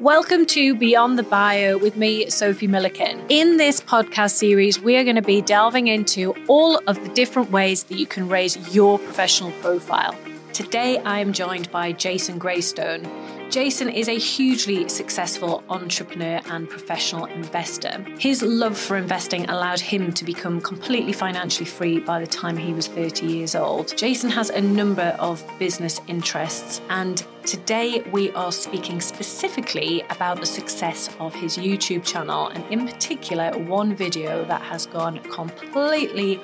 Welcome 0.00 0.46
to 0.46 0.74
Beyond 0.74 1.18
the 1.18 1.22
Bio 1.24 1.76
with 1.76 1.94
me, 1.94 2.30
Sophie 2.30 2.66
Milliken. 2.66 3.22
In 3.28 3.58
this 3.58 3.82
podcast 3.82 4.30
series, 4.30 4.80
we 4.80 4.96
are 4.96 5.04
going 5.04 5.16
to 5.16 5.20
be 5.20 5.42
delving 5.42 5.88
into 5.88 6.34
all 6.48 6.80
of 6.86 6.98
the 7.02 7.10
different 7.10 7.50
ways 7.50 7.82
that 7.82 7.98
you 7.98 8.06
can 8.06 8.26
raise 8.26 8.74
your 8.74 8.98
professional 8.98 9.50
profile. 9.60 10.16
Today, 10.54 10.96
I 11.00 11.18
am 11.18 11.34
joined 11.34 11.70
by 11.70 11.92
Jason 11.92 12.38
Graystone. 12.38 13.04
Jason 13.50 13.88
is 13.88 14.08
a 14.08 14.16
hugely 14.16 14.88
successful 14.88 15.64
entrepreneur 15.68 16.40
and 16.50 16.70
professional 16.70 17.24
investor. 17.24 18.06
His 18.16 18.42
love 18.42 18.78
for 18.78 18.96
investing 18.96 19.50
allowed 19.50 19.80
him 19.80 20.12
to 20.12 20.24
become 20.24 20.60
completely 20.60 21.12
financially 21.12 21.66
free 21.66 21.98
by 21.98 22.20
the 22.20 22.28
time 22.28 22.56
he 22.56 22.72
was 22.72 22.86
30 22.86 23.26
years 23.26 23.56
old. 23.56 23.96
Jason 23.96 24.30
has 24.30 24.50
a 24.50 24.60
number 24.60 25.16
of 25.18 25.44
business 25.58 26.00
interests, 26.06 26.80
and 26.90 27.26
today 27.44 28.02
we 28.12 28.30
are 28.32 28.52
speaking 28.52 29.00
specifically 29.00 30.04
about 30.10 30.38
the 30.38 30.46
success 30.46 31.10
of 31.18 31.34
his 31.34 31.56
YouTube 31.56 32.04
channel, 32.04 32.46
and 32.48 32.64
in 32.72 32.86
particular, 32.86 33.50
one 33.58 33.96
video 33.96 34.44
that 34.44 34.62
has 34.62 34.86
gone 34.86 35.18
completely 35.24 36.40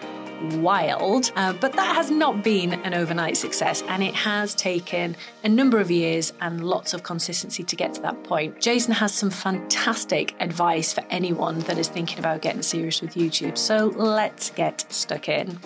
wild. 0.57 1.33
Uh, 1.37 1.53
but 1.55 1.73
that 1.73 1.95
has 1.95 2.11
not 2.11 2.43
been 2.43 2.75
an 2.85 2.95
overnight 2.95 3.37
success, 3.37 3.83
and 3.89 4.03
it 4.03 4.15
has 4.15 4.55
taken 4.55 5.17
a 5.45 5.49
number 5.49 5.79
of 5.79 5.91
years 5.91 6.33
and 6.41 6.65
lots 6.65 6.95
of 6.95 7.03
consistency 7.03 7.63
to 7.65 7.77
get 7.77 7.95
to 7.95 8.03
that 8.03 8.23
point. 8.25 8.61
Jason 8.61 8.93
has 8.93 9.13
some 9.13 9.31
fantastic 9.31 10.35
advice 10.41 10.93
for 10.93 11.05
anyone 11.11 11.61
that 11.61 11.79
is 11.79 11.89
thinking 11.89 12.19
about 12.19 12.43
getting 12.43 12.63
serious 12.63 13.01
with 13.01 13.15
YouTube. 13.15 13.57
So 13.59 13.87
let's 13.97 14.51
get 14.51 14.85
stuck 14.93 15.29
in. 15.29 15.59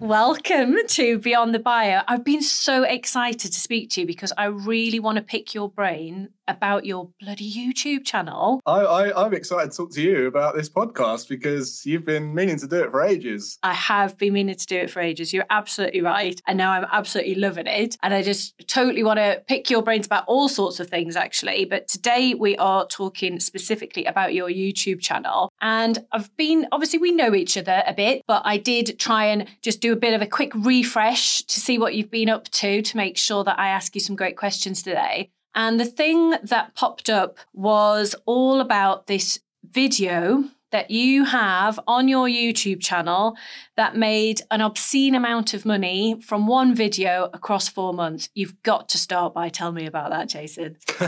Welcome 0.00 0.76
to 0.86 1.18
Beyond 1.18 1.52
the 1.52 1.58
Bio. 1.58 2.02
I've 2.06 2.22
been 2.22 2.42
so 2.42 2.84
excited 2.84 3.52
to 3.52 3.60
speak 3.60 3.90
to 3.90 4.02
you 4.02 4.06
because 4.06 4.32
I 4.38 4.44
really 4.44 5.00
want 5.00 5.16
to 5.16 5.22
pick 5.22 5.54
your 5.54 5.68
brain 5.68 6.28
about 6.48 6.84
your 6.84 7.10
bloody 7.20 7.50
YouTube 7.50 8.04
channel. 8.04 8.60
I, 8.66 8.80
I, 8.80 9.26
am 9.26 9.34
excited 9.34 9.70
to 9.70 9.76
talk 9.76 9.92
to 9.92 10.02
you 10.02 10.26
about 10.26 10.54
this 10.54 10.68
podcast 10.68 11.28
because 11.28 11.84
you've 11.86 12.04
been 12.04 12.34
meaning 12.34 12.58
to 12.58 12.66
do 12.66 12.82
it 12.82 12.90
for 12.90 13.02
ages. 13.02 13.58
I 13.62 13.74
have 13.74 14.16
been 14.16 14.32
meaning 14.32 14.56
to 14.56 14.66
do 14.66 14.78
it 14.78 14.90
for 14.90 15.00
ages. 15.00 15.32
You're 15.32 15.46
absolutely 15.50 16.00
right. 16.00 16.40
And 16.46 16.58
now 16.58 16.72
I'm 16.72 16.86
absolutely 16.90 17.34
loving 17.34 17.66
it. 17.66 17.96
And 18.02 18.14
I 18.14 18.22
just 18.22 18.54
totally 18.66 19.02
want 19.02 19.18
to 19.18 19.42
pick 19.46 19.70
your 19.70 19.82
brains 19.82 20.06
about 20.06 20.24
all 20.26 20.48
sorts 20.48 20.80
of 20.80 20.88
things, 20.88 21.16
actually. 21.16 21.64
But 21.64 21.88
today 21.88 22.34
we 22.34 22.56
are 22.56 22.86
talking 22.86 23.40
specifically 23.40 24.04
about 24.06 24.34
your 24.34 24.48
YouTube 24.48 25.00
channel. 25.00 25.52
And 25.60 25.98
I've 26.12 26.34
been, 26.36 26.66
obviously, 26.72 26.98
we 26.98 27.12
know 27.12 27.34
each 27.34 27.56
other 27.56 27.82
a 27.86 27.92
bit, 27.92 28.22
but 28.26 28.42
I 28.44 28.56
did 28.56 28.98
try 28.98 29.26
and 29.26 29.46
just 29.62 29.80
do 29.80 29.92
a 29.92 29.96
bit 29.96 30.14
of 30.14 30.22
a 30.22 30.26
quick 30.26 30.52
refresh 30.54 31.42
to 31.42 31.60
see 31.60 31.78
what 31.78 31.94
you've 31.94 32.10
been 32.10 32.28
up 32.28 32.48
to 32.50 32.82
to 32.82 32.96
make 32.96 33.16
sure 33.18 33.44
that 33.44 33.58
I 33.58 33.68
ask 33.68 33.94
you 33.94 34.00
some 34.00 34.16
great 34.16 34.36
questions 34.36 34.82
today. 34.82 35.30
And 35.54 35.80
the 35.80 35.84
thing 35.84 36.34
that 36.42 36.74
popped 36.74 37.08
up 37.08 37.38
was 37.52 38.14
all 38.26 38.60
about 38.60 39.06
this 39.06 39.38
video 39.64 40.44
that 40.70 40.90
you 40.90 41.24
have 41.24 41.80
on 41.86 42.08
your 42.08 42.28
YouTube 42.28 42.80
channel 42.80 43.36
that 43.76 43.96
made 43.96 44.42
an 44.50 44.60
obscene 44.60 45.14
amount 45.14 45.54
of 45.54 45.64
money 45.64 46.20
from 46.20 46.46
one 46.46 46.74
video 46.74 47.30
across 47.32 47.68
four 47.68 47.94
months. 47.94 48.28
You've 48.34 48.62
got 48.62 48.88
to 48.90 48.98
start 48.98 49.32
by 49.32 49.48
telling 49.48 49.76
me 49.76 49.86
about 49.86 50.10
that, 50.10 50.28
Jason. 50.28 50.76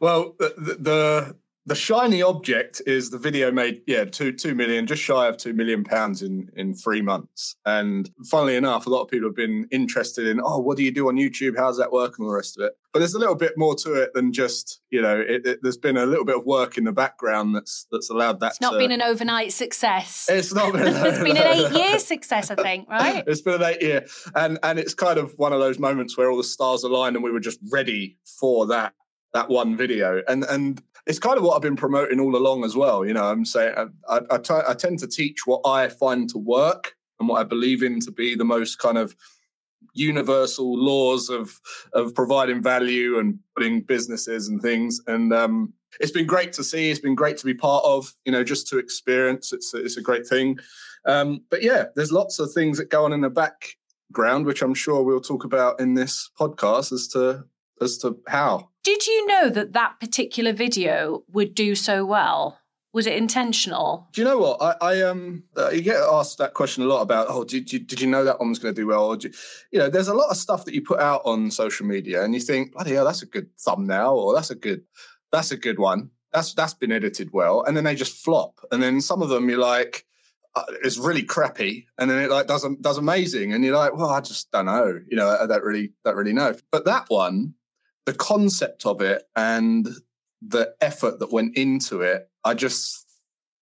well, 0.00 0.34
the, 0.38 0.76
the 0.78 1.36
the 1.68 1.74
shiny 1.74 2.22
object 2.22 2.80
is 2.86 3.10
the 3.10 3.18
video 3.18 3.52
made 3.52 3.82
yeah 3.86 4.04
two 4.04 4.32
two 4.32 4.54
million 4.54 4.86
just 4.86 5.02
shy 5.02 5.28
of 5.28 5.36
two 5.36 5.52
million 5.52 5.84
pounds 5.84 6.22
in 6.22 6.50
in 6.56 6.72
three 6.72 7.02
months. 7.02 7.56
And 7.66 8.10
funnily 8.24 8.56
enough 8.56 8.86
a 8.86 8.90
lot 8.90 9.02
of 9.02 9.08
people 9.08 9.28
have 9.28 9.36
been 9.36 9.68
interested 9.70 10.26
in 10.26 10.40
oh 10.42 10.58
what 10.58 10.78
do 10.78 10.82
you 10.82 10.90
do 10.90 11.08
on 11.08 11.16
youtube? 11.16 11.56
How's 11.56 11.76
that 11.76 11.92
work? 11.92 12.14
and 12.18 12.24
all 12.24 12.30
the 12.30 12.36
rest 12.36 12.58
of 12.58 12.64
it. 12.64 12.72
But 12.92 13.00
there's 13.00 13.12
a 13.12 13.18
little 13.18 13.34
bit 13.34 13.52
more 13.58 13.74
to 13.76 13.92
it 13.94 14.14
than 14.14 14.32
just 14.32 14.80
you 14.90 15.02
know 15.02 15.20
it, 15.20 15.46
it, 15.46 15.58
there's 15.62 15.76
been 15.76 15.98
a 15.98 16.06
little 16.06 16.24
bit 16.24 16.36
of 16.36 16.46
work 16.46 16.78
in 16.78 16.84
the 16.84 16.92
background 16.92 17.54
that's 17.54 17.86
that's 17.92 18.08
allowed 18.08 18.40
that 18.40 18.52
it's 18.52 18.60
not 18.62 18.72
to, 18.72 18.78
been 18.78 18.92
an 18.92 19.02
overnight 19.02 19.52
success. 19.52 20.26
It's 20.30 20.54
not 20.54 20.72
been 20.72 20.86
it's 20.86 21.22
been 21.22 21.36
an 21.36 21.46
eight 21.46 21.72
year 21.72 21.98
success 22.14 22.50
i 22.50 22.54
think 22.54 22.88
right? 22.88 23.24
It's 23.26 23.42
been 23.42 23.60
an 23.60 23.62
eight 23.62 23.82
year. 23.82 24.06
And 24.34 24.58
and 24.62 24.78
it's 24.78 24.94
kind 24.94 25.18
of 25.18 25.34
one 25.36 25.52
of 25.52 25.60
those 25.60 25.78
moments 25.78 26.16
where 26.16 26.30
all 26.30 26.38
the 26.38 26.44
stars 26.44 26.82
aligned 26.82 27.14
and 27.14 27.22
we 27.22 27.30
were 27.30 27.40
just 27.40 27.58
ready 27.70 28.16
for 28.24 28.66
that 28.68 28.94
that 29.34 29.48
one 29.48 29.76
video. 29.76 30.22
And 30.26 30.44
and 30.44 30.82
it's 31.08 31.18
kind 31.18 31.38
of 31.38 31.42
what 31.42 31.56
I've 31.56 31.62
been 31.62 31.74
promoting 31.74 32.20
all 32.20 32.36
along 32.36 32.64
as 32.64 32.76
well. 32.76 33.04
You 33.04 33.14
know, 33.14 33.24
I'm 33.24 33.46
saying 33.46 33.74
I, 34.08 34.74
tend 34.74 34.98
to 34.98 35.08
teach 35.08 35.46
what 35.46 35.62
I 35.66 35.88
find 35.88 36.28
to 36.28 36.38
work 36.38 36.94
and 37.18 37.28
what 37.28 37.40
I 37.40 37.44
believe 37.44 37.82
in 37.82 37.98
to 38.00 38.12
be 38.12 38.34
the 38.34 38.44
most 38.44 38.78
kind 38.78 38.98
of 38.98 39.16
universal 39.94 40.78
laws 40.78 41.30
of 41.30 41.58
of 41.94 42.14
providing 42.14 42.62
value 42.62 43.18
and 43.18 43.38
putting 43.56 43.80
businesses 43.80 44.48
and 44.48 44.60
things. 44.60 45.00
And 45.06 45.32
um, 45.32 45.72
it's 45.98 46.12
been 46.12 46.26
great 46.26 46.52
to 46.52 46.62
see. 46.62 46.90
It's 46.90 47.00
been 47.00 47.14
great 47.14 47.38
to 47.38 47.46
be 47.46 47.54
part 47.54 47.84
of. 47.86 48.14
You 48.26 48.32
know, 48.32 48.44
just 48.44 48.68
to 48.68 48.78
experience. 48.78 49.50
It's 49.50 49.72
it's 49.72 49.96
a 49.96 50.02
great 50.02 50.26
thing. 50.26 50.58
Um, 51.06 51.40
but 51.50 51.62
yeah, 51.62 51.86
there's 51.96 52.12
lots 52.12 52.38
of 52.38 52.52
things 52.52 52.76
that 52.76 52.90
go 52.90 53.06
on 53.06 53.14
in 53.14 53.22
the 53.22 53.30
background, 53.30 54.44
which 54.44 54.60
I'm 54.60 54.74
sure 54.74 55.02
we'll 55.02 55.22
talk 55.22 55.44
about 55.44 55.80
in 55.80 55.94
this 55.94 56.30
podcast 56.38 56.92
as 56.92 57.08
to 57.08 57.44
as 57.80 57.98
to 57.98 58.18
how 58.28 58.70
did 58.88 59.06
you 59.06 59.26
know 59.26 59.50
that 59.50 59.74
that 59.74 60.00
particular 60.00 60.52
video 60.52 61.22
would 61.30 61.54
do 61.54 61.74
so 61.74 62.06
well? 62.06 62.58
Was 62.94 63.06
it 63.06 63.16
intentional? 63.16 64.08
Do 64.12 64.22
you 64.22 64.26
know 64.26 64.38
what 64.38 64.62
I, 64.62 64.76
I 64.80 65.02
um 65.02 65.44
uh, 65.56 65.68
you 65.68 65.82
get 65.82 66.00
asked 66.00 66.38
that 66.38 66.54
question 66.54 66.82
a 66.82 66.86
lot 66.86 67.02
about? 67.02 67.26
Oh, 67.28 67.44
did 67.44 67.70
you 67.70 67.80
did 67.80 68.00
you 68.00 68.06
know 68.06 68.24
that 68.24 68.40
one 68.40 68.48
was 68.48 68.58
going 68.58 68.74
to 68.74 68.80
do 68.80 68.86
well? 68.86 69.14
You, 69.20 69.30
you, 69.70 69.78
know, 69.78 69.90
there's 69.90 70.08
a 70.08 70.14
lot 70.14 70.30
of 70.30 70.38
stuff 70.38 70.64
that 70.64 70.74
you 70.74 70.80
put 70.80 71.00
out 71.00 71.20
on 71.26 71.50
social 71.50 71.84
media, 71.84 72.24
and 72.24 72.32
you 72.32 72.40
think, 72.40 72.72
bloody 72.72 72.94
hell, 72.94 73.04
that's 73.04 73.22
a 73.22 73.26
good 73.26 73.50
thumbnail, 73.58 74.14
or 74.14 74.34
that's 74.34 74.50
a 74.50 74.54
good 74.54 74.84
that's 75.30 75.50
a 75.50 75.56
good 75.58 75.78
one. 75.78 76.10
That's 76.32 76.54
that's 76.54 76.74
been 76.74 76.90
edited 76.90 77.30
well, 77.30 77.62
and 77.64 77.76
then 77.76 77.84
they 77.84 77.94
just 77.94 78.24
flop, 78.24 78.58
and 78.72 78.82
then 78.82 79.02
some 79.02 79.20
of 79.20 79.28
them 79.28 79.50
you're 79.50 79.58
like, 79.58 80.06
uh, 80.54 80.64
it's 80.82 80.96
really 80.98 81.22
crappy, 81.22 81.86
and 81.98 82.10
then 82.10 82.22
it 82.22 82.30
like 82.30 82.46
does 82.46 82.66
does 82.80 82.96
amazing, 82.96 83.52
and 83.52 83.64
you're 83.64 83.76
like, 83.76 83.94
well, 83.94 84.08
I 84.08 84.22
just 84.22 84.50
don't 84.50 84.66
know, 84.66 84.98
you 85.08 85.16
know, 85.16 85.28
I 85.28 85.46
don't 85.46 85.62
really 85.62 85.92
don't 86.04 86.16
really 86.16 86.32
know. 86.32 86.54
But 86.72 86.86
that 86.86 87.04
one, 87.08 87.54
the 88.08 88.14
concept 88.14 88.86
of 88.86 89.02
it 89.02 89.24
and 89.36 89.86
the 90.40 90.74
effort 90.80 91.18
that 91.18 91.30
went 91.30 91.54
into 91.58 92.00
it, 92.00 92.30
I 92.42 92.54
just 92.54 93.06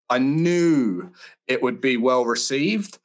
I 0.08 0.18
knew 0.18 1.10
it 1.48 1.62
would 1.62 1.80
be 1.80 1.96
well 1.96 2.24
received. 2.24 3.00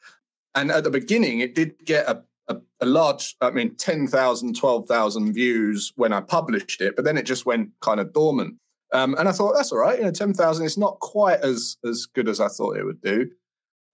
And 0.53 0.69
at 0.69 0.83
the 0.83 0.91
beginning, 0.91 1.39
it 1.39 1.55
did 1.55 1.83
get 1.83 2.07
a, 2.07 2.23
a, 2.47 2.57
a 2.79 2.85
large, 2.85 3.35
I 3.41 3.49
mean, 3.49 3.73
10,000, 3.73 4.55
12,000 4.55 5.33
views 5.33 5.91
when 5.95 6.13
I 6.13 6.21
published 6.21 6.79
it, 6.79 6.95
but 6.95 7.05
then 7.05 7.17
it 7.17 7.25
just 7.25 7.47
went 7.47 7.71
kind 7.81 7.99
of 7.99 8.13
dormant. 8.13 8.57
Um, 8.93 9.15
and 9.17 9.27
I 9.27 9.31
thought, 9.31 9.55
that's 9.55 9.71
all 9.71 9.79
right. 9.79 9.97
You 9.97 10.05
know, 10.05 10.11
10,000 10.11 10.63
is 10.63 10.77
not 10.77 10.99
quite 10.99 11.39
as, 11.39 11.75
as 11.83 12.05
good 12.05 12.29
as 12.29 12.39
I 12.39 12.49
thought 12.49 12.77
it 12.77 12.85
would 12.85 13.01
do. 13.01 13.31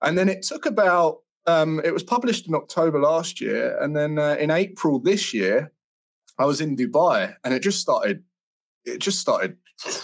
And 0.02 0.18
then 0.18 0.28
it 0.28 0.42
took 0.42 0.66
about, 0.66 1.20
um, 1.46 1.80
it 1.86 1.94
was 1.94 2.04
published 2.04 2.46
in 2.46 2.56
October 2.56 3.00
last 3.00 3.40
year. 3.40 3.82
And 3.82 3.96
then 3.96 4.20
uh, 4.20 4.36
in 4.38 4.52
April 4.52 5.00
this 5.00 5.34
year, 5.34 5.72
I 6.38 6.46
was 6.46 6.62
in 6.62 6.76
Dubai 6.76 7.36
and 7.44 7.54
it 7.54 7.62
just 7.62 7.80
started, 7.80 8.24
it 8.86 9.00
just 9.00 9.20
started, 9.20 9.58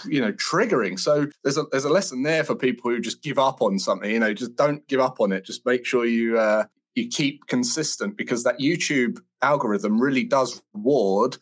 you 0.06 0.20
know, 0.20 0.32
triggering. 0.32 0.98
So 0.98 1.28
there's 1.42 1.56
a 1.56 1.64
there's 1.70 1.84
a 1.84 1.90
lesson 1.90 2.22
there 2.22 2.44
for 2.44 2.54
people 2.54 2.90
who 2.90 3.00
just 3.00 3.22
give 3.22 3.38
up 3.38 3.62
on 3.62 3.78
something. 3.78 4.10
You 4.10 4.20
know, 4.20 4.34
just 4.34 4.56
don't 4.56 4.86
give 4.88 5.00
up 5.00 5.20
on 5.20 5.32
it. 5.32 5.44
Just 5.44 5.64
make 5.66 5.84
sure 5.84 6.04
you 6.04 6.38
uh, 6.38 6.64
you 6.94 7.08
keep 7.08 7.46
consistent 7.46 8.16
because 8.16 8.44
that 8.44 8.58
YouTube 8.58 9.18
algorithm 9.42 10.00
really 10.00 10.24
does 10.24 10.62
reward 10.72 11.36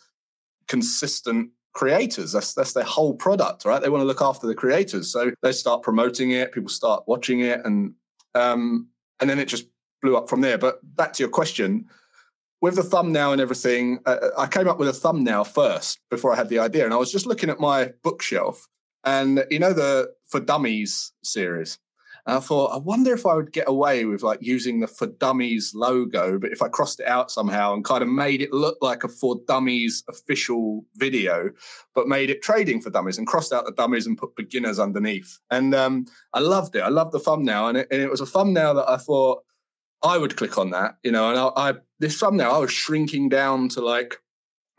consistent 0.69 1.51
creators. 1.75 2.33
That's 2.33 2.55
that's 2.55 2.73
their 2.73 2.85
whole 2.85 3.15
product, 3.15 3.65
right? 3.65 3.81
They 3.81 3.89
want 3.89 4.03
to 4.03 4.07
look 4.07 4.23
after 4.23 4.47
the 4.47 4.55
creators, 4.55 5.13
so 5.13 5.33
they 5.43 5.53
start 5.53 5.83
promoting 5.83 6.31
it. 6.31 6.53
People 6.53 6.71
start 6.71 7.05
watching 7.07 7.41
it, 7.41 7.61
and 7.65 7.95
um, 8.35 8.89
and 9.21 9.29
then 9.29 9.39
it 9.39 9.47
just 9.47 9.67
blew 10.01 10.17
up 10.17 10.29
from 10.29 10.41
there. 10.41 10.59
But 10.59 10.81
back 10.97 11.13
to 11.15 11.23
your 11.23 11.31
question, 11.31 11.87
with 12.63 12.77
the 12.77 12.83
thumbnail 12.83 13.33
and 13.33 13.41
everything, 13.41 13.99
uh, 14.07 14.29
I 14.39 14.47
came 14.47 14.69
up 14.69 14.79
with 14.79 14.89
a 14.89 14.93
thumbnail 14.93 15.45
first 15.45 15.99
before 16.09 16.33
I 16.33 16.37
had 16.37 16.49
the 16.49 16.61
idea. 16.61 16.85
And 16.85 16.95
I 16.95 16.97
was 16.97 17.11
just 17.11 17.27
looking 17.27 17.51
at 17.51 17.59
my 17.59 17.91
bookshelf 18.05 18.69
and, 19.05 19.45
you 19.51 19.59
know, 19.59 19.73
the 19.73 20.15
For 20.25 20.39
Dummies 20.39 21.13
series. 21.25 21.81
And 22.25 22.37
I 22.37 22.41
thought, 22.41 22.69
I 22.69 22.77
wonder 22.77 23.13
if 23.13 23.27
I 23.27 23.35
would 23.35 23.53
get 23.53 23.69
away 23.69 24.05
with 24.05 24.23
like 24.23 24.39
using 24.41 24.79
the 24.79 24.87
For 24.87 25.09
Dummies 25.09 25.73
logo, 25.75 26.39
but 26.39 26.53
if 26.53 26.63
I 26.63 26.69
crossed 26.69 27.01
it 27.01 27.09
out 27.09 27.33
somehow 27.33 27.75
and 27.75 27.85
kind 27.85 28.01
of 28.01 28.09
made 28.09 28.41
it 28.41 28.53
look 28.53 28.79
like 28.81 29.03
a 29.03 29.09
For 29.09 29.41
Dummies 29.49 30.05
official 30.09 30.85
video, 30.95 31.51
but 31.97 32.07
made 32.07 32.31
it 32.31 32.43
trading 32.43 32.81
for 32.81 32.91
dummies 32.91 33.19
and 33.19 33.27
crossed 33.27 33.53
out 33.53 33.67
the 33.67 33.73
dummies 33.73 34.07
and 34.07 34.17
put 34.17 34.37
beginners 34.37 34.79
underneath. 34.79 35.41
And 35.51 35.75
um, 35.75 36.07
I 36.33 36.39
loved 36.39 36.77
it. 36.77 36.83
I 36.83 36.91
loved 36.91 37.11
the 37.11 37.19
thumbnail. 37.19 37.67
And 37.67 37.79
it, 37.79 37.89
and 37.91 38.01
it 38.01 38.09
was 38.11 38.21
a 38.21 38.27
thumbnail 38.27 38.75
that 38.75 38.89
I 38.89 38.99
thought, 38.99 39.43
I 40.03 40.19
would 40.19 40.37
click 40.37 40.59
on 40.59 40.71
that, 40.71 40.97
you 41.03 41.13
know, 41.13 41.31
and 41.31 41.39
I, 41.39 41.71
I 41.71 41.75
this 42.01 42.19
thumbnail 42.19 42.51
I 42.51 42.59
was 42.59 42.73
shrinking 42.73 43.29
down 43.29 43.69
to 43.71 43.81
like 43.81 44.17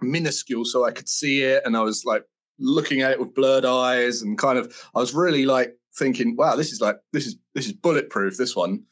minuscule 0.02 0.66
so 0.66 0.86
I 0.86 0.92
could 0.92 1.08
see 1.08 1.44
it, 1.44 1.64
and 1.66 1.78
I 1.78 1.82
was 1.82 2.04
like 2.06 2.24
looking 2.60 3.02
at 3.02 3.12
it 3.12 3.20
with 3.20 3.34
blurred 3.34 3.66
eyes, 3.66 4.22
and 4.22 4.38
kind 4.38 4.58
of 4.58 4.76
I 4.96 5.00
was 5.00 5.14
really 5.14 5.46
like 5.46 5.76
thinking, 5.98 6.36
wow, 6.36 6.56
this 6.56 6.72
is 6.72 6.82
like 6.82 6.98
this 7.14 7.26
is 7.26 7.38
this 7.56 7.66
is 7.66 7.74
bulletproof. 7.74 8.38
This 8.38 8.56
one, 8.56 8.84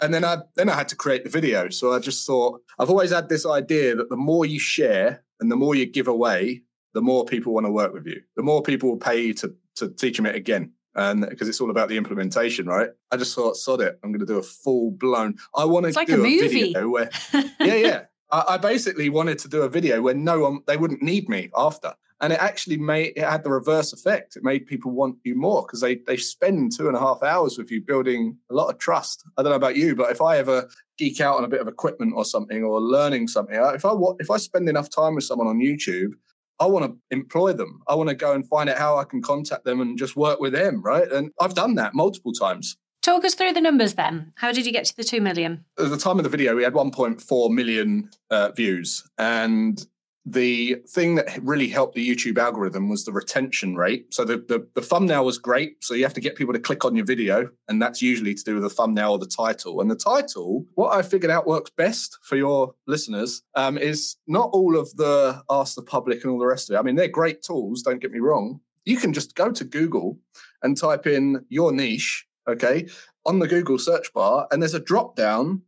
and 0.00 0.12
then 0.12 0.24
I 0.24 0.38
then 0.56 0.68
I 0.68 0.74
had 0.74 0.88
to 0.88 0.96
create 0.96 1.24
the 1.24 1.30
video. 1.30 1.68
So 1.70 1.92
I 1.92 1.98
just 1.98 2.26
thought 2.26 2.60
I've 2.78 2.90
always 2.90 3.10
had 3.10 3.28
this 3.28 3.46
idea 3.46 3.94
that 3.96 4.10
the 4.10 4.16
more 4.16 4.44
you 4.44 4.60
share 4.60 5.24
and 5.40 5.50
the 5.50 5.56
more 5.56 5.74
you 5.74 5.86
give 5.86 6.08
away, 6.08 6.62
the 6.94 7.02
more 7.02 7.24
people 7.24 7.54
want 7.54 7.66
to 7.66 7.72
work 7.72 7.92
with 7.92 8.06
you. 8.06 8.20
The 8.36 8.42
more 8.42 8.62
people 8.62 8.90
will 8.90 8.98
pay 8.98 9.22
you 9.22 9.34
to 9.34 9.54
to 9.76 9.88
teach 9.88 10.16
them 10.16 10.26
it 10.26 10.34
again. 10.34 10.72
And 10.98 11.28
because 11.28 11.48
it's 11.48 11.60
all 11.60 11.70
about 11.70 11.88
the 11.88 11.96
implementation, 11.96 12.66
right? 12.66 12.90
I 13.12 13.16
just 13.16 13.34
thought, 13.34 13.56
sod 13.56 13.80
it, 13.80 13.98
I'm 14.02 14.10
going 14.10 14.20
to 14.20 14.26
do 14.26 14.38
a 14.38 14.42
full 14.42 14.90
blown. 14.90 15.36
I 15.54 15.64
want 15.64 15.86
to 15.86 15.92
like 15.92 16.08
do 16.08 16.24
a, 16.24 16.26
a, 16.26 16.48
video 16.48 16.88
where, 16.88 17.08
yeah, 17.32 17.74
yeah. 17.74 18.00
I, 18.32 18.44
I 18.48 18.56
basically 18.56 19.08
wanted 19.08 19.38
to 19.40 19.48
do 19.48 19.62
a 19.62 19.68
video 19.68 20.02
where 20.02 20.14
no 20.14 20.40
one, 20.40 20.60
they 20.66 20.76
wouldn't 20.76 21.00
need 21.00 21.28
me 21.28 21.50
after 21.56 21.94
and 22.20 22.32
it 22.32 22.38
actually 22.40 22.76
made 22.76 23.12
it 23.16 23.24
had 23.24 23.44
the 23.44 23.50
reverse 23.50 23.92
effect. 23.92 24.36
It 24.36 24.42
made 24.42 24.66
people 24.66 24.90
want 24.90 25.16
you 25.24 25.36
more 25.36 25.62
because 25.62 25.80
they 25.80 25.96
they 25.96 26.16
spend 26.16 26.72
two 26.76 26.88
and 26.88 26.96
a 26.96 27.00
half 27.00 27.22
hours 27.22 27.56
with 27.56 27.70
you 27.70 27.80
building 27.80 28.36
a 28.50 28.54
lot 28.54 28.68
of 28.68 28.78
trust. 28.78 29.24
I 29.36 29.42
don't 29.42 29.50
know 29.50 29.56
about 29.56 29.76
you, 29.76 29.94
but 29.94 30.10
if 30.10 30.20
I 30.20 30.38
ever 30.38 30.68
geek 30.96 31.20
out 31.20 31.36
on 31.36 31.44
a 31.44 31.48
bit 31.48 31.60
of 31.60 31.68
equipment 31.68 32.14
or 32.16 32.24
something 32.24 32.64
or 32.64 32.80
learning 32.80 33.28
something, 33.28 33.54
if 33.54 33.84
I 33.84 33.92
if 34.18 34.30
I 34.30 34.36
spend 34.38 34.68
enough 34.68 34.90
time 34.90 35.14
with 35.14 35.24
someone 35.24 35.46
on 35.46 35.58
YouTube, 35.58 36.12
I 36.60 36.66
want 36.66 36.84
to 36.86 36.96
employ 37.10 37.52
them. 37.52 37.80
I 37.86 37.94
want 37.94 38.08
to 38.08 38.14
go 38.14 38.32
and 38.32 38.46
find 38.48 38.68
out 38.68 38.78
how 38.78 38.98
I 38.98 39.04
can 39.04 39.22
contact 39.22 39.64
them 39.64 39.80
and 39.80 39.98
just 39.98 40.16
work 40.16 40.40
with 40.40 40.52
them, 40.52 40.82
right? 40.82 41.10
And 41.10 41.30
I've 41.40 41.54
done 41.54 41.76
that 41.76 41.94
multiple 41.94 42.32
times. 42.32 42.76
Talk 43.00 43.24
us 43.24 43.34
through 43.34 43.52
the 43.52 43.60
numbers 43.60 43.94
then. 43.94 44.32
How 44.36 44.52
did 44.52 44.66
you 44.66 44.72
get 44.72 44.84
to 44.86 44.96
the 44.96 45.04
2 45.04 45.20
million? 45.20 45.64
At 45.78 45.90
the 45.90 45.96
time 45.96 46.18
of 46.18 46.24
the 46.24 46.30
video, 46.30 46.56
we 46.56 46.64
had 46.64 46.74
1.4 46.74 47.50
million 47.50 48.10
uh, 48.30 48.50
views. 48.50 49.08
And 49.16 49.84
the 50.30 50.76
thing 50.86 51.14
that 51.14 51.42
really 51.42 51.68
helped 51.68 51.94
the 51.94 52.06
YouTube 52.06 52.38
algorithm 52.38 52.88
was 52.88 53.04
the 53.04 53.12
retention 53.12 53.76
rate. 53.76 54.12
So 54.12 54.24
the, 54.24 54.36
the, 54.36 54.66
the 54.74 54.82
thumbnail 54.82 55.24
was 55.24 55.38
great. 55.38 55.82
So 55.82 55.94
you 55.94 56.02
have 56.02 56.14
to 56.14 56.20
get 56.20 56.36
people 56.36 56.52
to 56.52 56.60
click 56.60 56.84
on 56.84 56.94
your 56.94 57.06
video, 57.06 57.48
and 57.68 57.80
that's 57.80 58.02
usually 58.02 58.34
to 58.34 58.44
do 58.44 58.54
with 58.54 58.62
the 58.62 58.70
thumbnail 58.70 59.12
or 59.12 59.18
the 59.18 59.26
title. 59.26 59.80
And 59.80 59.90
the 59.90 59.96
title, 59.96 60.66
what 60.74 60.94
I 60.94 61.02
figured 61.02 61.30
out 61.30 61.46
works 61.46 61.70
best 61.70 62.18
for 62.22 62.36
your 62.36 62.74
listeners 62.86 63.42
um, 63.54 63.78
is 63.78 64.16
not 64.26 64.50
all 64.52 64.76
of 64.76 64.94
the 64.96 65.42
ask 65.48 65.74
the 65.76 65.82
public 65.82 66.22
and 66.22 66.32
all 66.32 66.38
the 66.38 66.46
rest 66.46 66.68
of 66.68 66.76
it. 66.76 66.78
I 66.78 66.82
mean, 66.82 66.96
they're 66.96 67.08
great 67.08 67.42
tools. 67.42 67.82
Don't 67.82 68.00
get 68.00 68.12
me 68.12 68.18
wrong. 68.18 68.60
You 68.84 68.96
can 68.96 69.12
just 69.12 69.34
go 69.34 69.50
to 69.50 69.64
Google 69.64 70.18
and 70.62 70.76
type 70.76 71.06
in 71.06 71.44
your 71.48 71.72
niche, 71.72 72.26
okay, 72.48 72.88
on 73.24 73.38
the 73.38 73.48
Google 73.48 73.78
search 73.78 74.12
bar, 74.12 74.48
and 74.50 74.62
there's 74.62 74.74
a 74.74 74.80
drop 74.80 75.14
down 75.14 75.62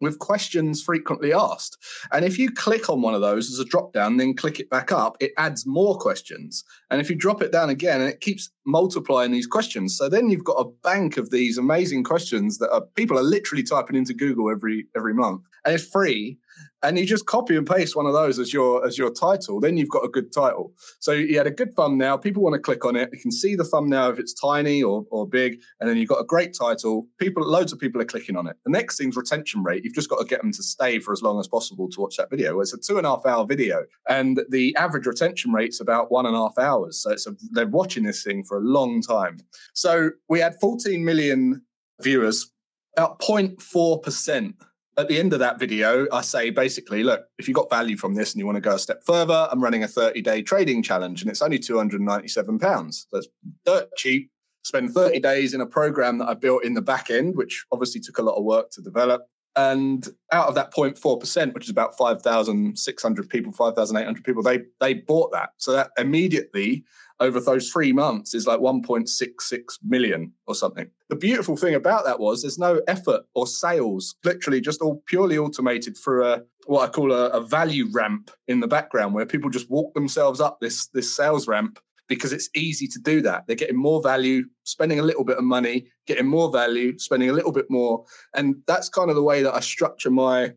with 0.00 0.18
questions 0.18 0.82
frequently 0.82 1.32
asked. 1.32 1.76
And 2.12 2.24
if 2.24 2.38
you 2.38 2.50
click 2.50 2.88
on 2.90 3.02
one 3.02 3.14
of 3.14 3.20
those 3.20 3.50
as 3.50 3.58
a 3.58 3.64
drop 3.64 3.92
down, 3.92 4.16
then 4.16 4.34
click 4.34 4.60
it 4.60 4.70
back 4.70 4.92
up, 4.92 5.16
it 5.20 5.32
adds 5.38 5.66
more 5.66 5.98
questions. 5.98 6.64
And 6.90 7.00
if 7.00 7.08
you 7.10 7.16
drop 7.16 7.42
it 7.42 7.52
down 7.52 7.70
again, 7.70 8.00
it 8.00 8.20
keeps 8.20 8.50
multiplying 8.66 9.32
these 9.32 9.46
questions. 9.46 9.96
So 9.96 10.08
then 10.08 10.28
you've 10.28 10.44
got 10.44 10.54
a 10.54 10.70
bank 10.82 11.16
of 11.16 11.30
these 11.30 11.58
amazing 11.58 12.04
questions 12.04 12.58
that 12.58 12.70
are, 12.70 12.82
people 12.94 13.18
are 13.18 13.22
literally 13.22 13.62
typing 13.62 13.96
into 13.96 14.14
Google 14.14 14.50
every 14.50 14.86
every 14.96 15.14
month. 15.14 15.42
And 15.66 15.74
it's 15.74 15.86
free 15.86 16.38
and 16.82 16.98
you 16.98 17.04
just 17.04 17.26
copy 17.26 17.56
and 17.56 17.66
paste 17.66 17.96
one 17.96 18.06
of 18.06 18.12
those 18.12 18.38
as 18.38 18.52
your 18.52 18.86
as 18.86 18.96
your 18.96 19.10
title 19.10 19.60
then 19.60 19.76
you've 19.76 19.90
got 19.90 20.04
a 20.04 20.08
good 20.08 20.32
title. 20.32 20.72
So 21.00 21.12
you 21.12 21.36
had 21.36 21.46
a 21.46 21.50
good 21.50 21.74
thumbnail. 21.74 22.18
People 22.18 22.42
want 22.42 22.54
to 22.54 22.60
click 22.60 22.84
on 22.84 22.96
it. 22.96 23.10
You 23.12 23.18
can 23.18 23.32
see 23.32 23.56
the 23.56 23.64
thumbnail 23.64 24.10
if 24.10 24.18
it's 24.18 24.32
tiny 24.32 24.82
or, 24.82 25.04
or 25.10 25.26
big 25.26 25.60
and 25.80 25.88
then 25.88 25.96
you've 25.96 26.08
got 26.08 26.20
a 26.20 26.24
great 26.24 26.54
title. 26.58 27.08
People 27.18 27.44
loads 27.44 27.72
of 27.72 27.78
people 27.78 28.00
are 28.00 28.04
clicking 28.04 28.36
on 28.36 28.46
it. 28.46 28.56
The 28.64 28.70
next 28.70 28.98
thing's 28.98 29.16
retention 29.16 29.62
rate. 29.62 29.84
You've 29.84 29.94
just 29.94 30.08
got 30.08 30.18
to 30.18 30.24
get 30.24 30.42
them 30.42 30.52
to 30.52 30.62
stay 30.62 30.98
for 30.98 31.12
as 31.12 31.22
long 31.22 31.40
as 31.40 31.48
possible 31.48 31.88
to 31.90 32.00
watch 32.00 32.16
that 32.16 32.30
video. 32.30 32.60
It's 32.60 32.72
a 32.72 32.78
two 32.78 32.98
and 32.98 33.06
a 33.06 33.10
half 33.10 33.26
hour 33.26 33.44
video 33.46 33.84
and 34.08 34.40
the 34.50 34.74
average 34.76 35.06
retention 35.06 35.52
rate's 35.52 35.80
about 35.80 36.12
one 36.12 36.26
and 36.26 36.36
a 36.36 36.38
half 36.38 36.58
hours. 36.58 37.02
So 37.02 37.10
it's 37.10 37.26
a, 37.26 37.34
they're 37.50 37.66
watching 37.66 38.04
this 38.04 38.22
thing 38.22 38.44
for 38.44 38.58
a 38.58 38.62
long 38.62 39.02
time. 39.02 39.38
So 39.74 40.10
we 40.28 40.40
had 40.40 40.54
14 40.60 41.04
million 41.04 41.62
viewers 42.00 42.52
about 42.96 43.18
0.4% 43.20 44.54
at 44.98 45.08
the 45.08 45.18
end 45.18 45.32
of 45.32 45.38
that 45.40 45.58
video, 45.58 46.06
I 46.12 46.22
say 46.22 46.50
basically, 46.50 47.04
look, 47.04 47.26
if 47.38 47.48
you 47.48 47.54
got 47.54 47.68
value 47.68 47.96
from 47.96 48.14
this 48.14 48.32
and 48.32 48.38
you 48.38 48.46
want 48.46 48.56
to 48.56 48.62
go 48.62 48.74
a 48.74 48.78
step 48.78 49.02
further, 49.04 49.48
I'm 49.50 49.62
running 49.62 49.84
a 49.84 49.88
30 49.88 50.22
day 50.22 50.42
trading 50.42 50.82
challenge 50.82 51.22
and 51.22 51.30
it's 51.30 51.42
only 51.42 51.58
297 51.58 52.58
pounds. 52.58 53.06
That's 53.12 53.28
dirt 53.64 53.88
cheap. 53.96 54.30
Spend 54.64 54.92
30 54.92 55.20
days 55.20 55.54
in 55.54 55.60
a 55.60 55.66
program 55.66 56.18
that 56.18 56.28
I 56.28 56.34
built 56.34 56.64
in 56.64 56.74
the 56.74 56.82
back 56.82 57.10
end, 57.10 57.36
which 57.36 57.64
obviously 57.70 58.00
took 58.00 58.18
a 58.18 58.22
lot 58.22 58.34
of 58.34 58.44
work 58.44 58.70
to 58.72 58.82
develop. 58.82 59.22
And 59.56 60.06
out 60.32 60.48
of 60.48 60.54
that 60.56 60.72
0.4%, 60.72 61.54
which 61.54 61.64
is 61.64 61.70
about 61.70 61.96
5,600 61.96 63.30
people, 63.30 63.52
5,800 63.52 64.22
people, 64.22 64.42
they, 64.42 64.60
they 64.80 64.94
bought 64.94 65.32
that. 65.32 65.50
So 65.56 65.72
that 65.72 65.90
immediately 65.96 66.84
over 67.20 67.40
those 67.40 67.70
three 67.70 67.92
months 67.92 68.34
is 68.34 68.46
like 68.46 68.60
1.66 68.60 69.60
million 69.82 70.32
or 70.46 70.54
something. 70.54 70.90
The 71.08 71.16
beautiful 71.16 71.56
thing 71.56 71.74
about 71.74 72.04
that 72.04 72.20
was 72.20 72.42
there's 72.42 72.58
no 72.58 72.82
effort 72.86 73.22
or 73.34 73.46
sales, 73.46 74.16
literally 74.24 74.60
just 74.60 74.82
all 74.82 75.02
purely 75.06 75.38
automated 75.38 75.96
through 75.96 76.26
a 76.26 76.42
what 76.66 76.88
I 76.88 76.92
call 76.92 77.12
a, 77.12 77.28
a 77.28 77.40
value 77.40 77.86
ramp 77.92 78.30
in 78.48 78.60
the 78.60 78.68
background 78.68 79.14
where 79.14 79.24
people 79.24 79.50
just 79.50 79.70
walk 79.70 79.94
themselves 79.94 80.40
up 80.40 80.60
this 80.60 80.88
this 80.88 81.14
sales 81.16 81.46
ramp 81.46 81.78
because 82.08 82.32
it's 82.32 82.48
easy 82.54 82.86
to 82.88 82.98
do 82.98 83.20
that. 83.22 83.46
They're 83.46 83.56
getting 83.56 83.76
more 83.76 84.02
value, 84.02 84.44
spending 84.64 85.00
a 85.00 85.02
little 85.02 85.24
bit 85.24 85.38
of 85.38 85.44
money, 85.44 85.86
getting 86.06 86.26
more 86.26 86.50
value, 86.50 86.98
spending 86.98 87.30
a 87.30 87.32
little 87.32 87.52
bit 87.52 87.66
more. 87.70 88.04
And 88.34 88.56
that's 88.66 88.88
kind 88.88 89.10
of 89.10 89.16
the 89.16 89.22
way 89.22 89.42
that 89.42 89.54
I 89.54 89.60
structure 89.60 90.10
my 90.10 90.52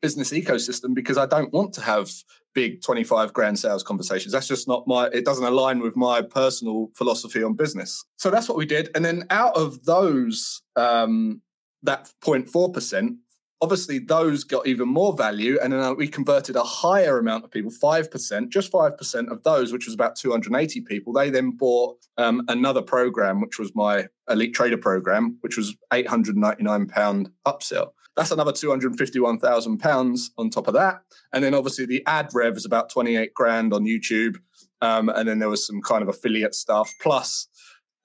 business 0.00 0.32
ecosystem 0.32 0.94
because 0.94 1.16
I 1.16 1.26
don't 1.26 1.52
want 1.52 1.72
to 1.74 1.80
have 1.80 2.10
big 2.54 2.82
25 2.82 3.32
grand 3.32 3.58
sales 3.58 3.82
conversations. 3.82 4.32
That's 4.32 4.48
just 4.48 4.68
not 4.68 4.86
my, 4.86 5.06
it 5.06 5.24
doesn't 5.24 5.44
align 5.44 5.80
with 5.80 5.96
my 5.96 6.20
personal 6.22 6.90
philosophy 6.94 7.42
on 7.42 7.54
business. 7.54 8.04
So 8.16 8.30
that's 8.30 8.48
what 8.48 8.58
we 8.58 8.66
did. 8.66 8.90
And 8.94 9.04
then 9.04 9.24
out 9.30 9.56
of 9.56 9.84
those, 9.84 10.62
um, 10.76 11.40
that 11.84 12.12
0.4%, 12.22 13.16
obviously 13.62 14.00
those 14.00 14.42
got 14.42 14.66
even 14.66 14.88
more 14.88 15.16
value. 15.16 15.56
And 15.62 15.72
then 15.72 15.80
uh, 15.80 15.94
we 15.94 16.08
converted 16.08 16.56
a 16.56 16.64
higher 16.64 17.18
amount 17.18 17.44
of 17.44 17.50
people, 17.52 17.70
5%, 17.70 18.48
just 18.48 18.72
5% 18.72 19.30
of 19.30 19.42
those, 19.44 19.72
which 19.72 19.86
was 19.86 19.94
about 19.94 20.16
280 20.16 20.80
people. 20.80 21.12
They 21.12 21.30
then 21.30 21.52
bought 21.52 21.96
um, 22.18 22.42
another 22.48 22.82
program, 22.82 23.40
which 23.40 23.60
was 23.60 23.72
my 23.74 24.08
elite 24.28 24.52
trader 24.52 24.76
program, 24.76 25.38
which 25.42 25.56
was 25.56 25.76
£899 25.92 27.30
upsell. 27.46 27.92
That's 28.16 28.32
another 28.32 28.52
£251,000 28.52 30.20
on 30.36 30.50
top 30.50 30.66
of 30.66 30.74
that. 30.74 31.00
And 31.32 31.42
then 31.42 31.54
obviously 31.54 31.86
the 31.86 32.02
ad 32.06 32.30
rev 32.34 32.56
is 32.56 32.66
about 32.66 32.90
28 32.90 33.32
grand 33.32 33.72
on 33.72 33.84
YouTube. 33.84 34.36
Um, 34.82 35.08
and 35.08 35.28
then 35.28 35.38
there 35.38 35.48
was 35.48 35.64
some 35.64 35.80
kind 35.80 36.02
of 36.02 36.08
affiliate 36.08 36.56
stuff. 36.56 36.92
Plus, 37.00 37.46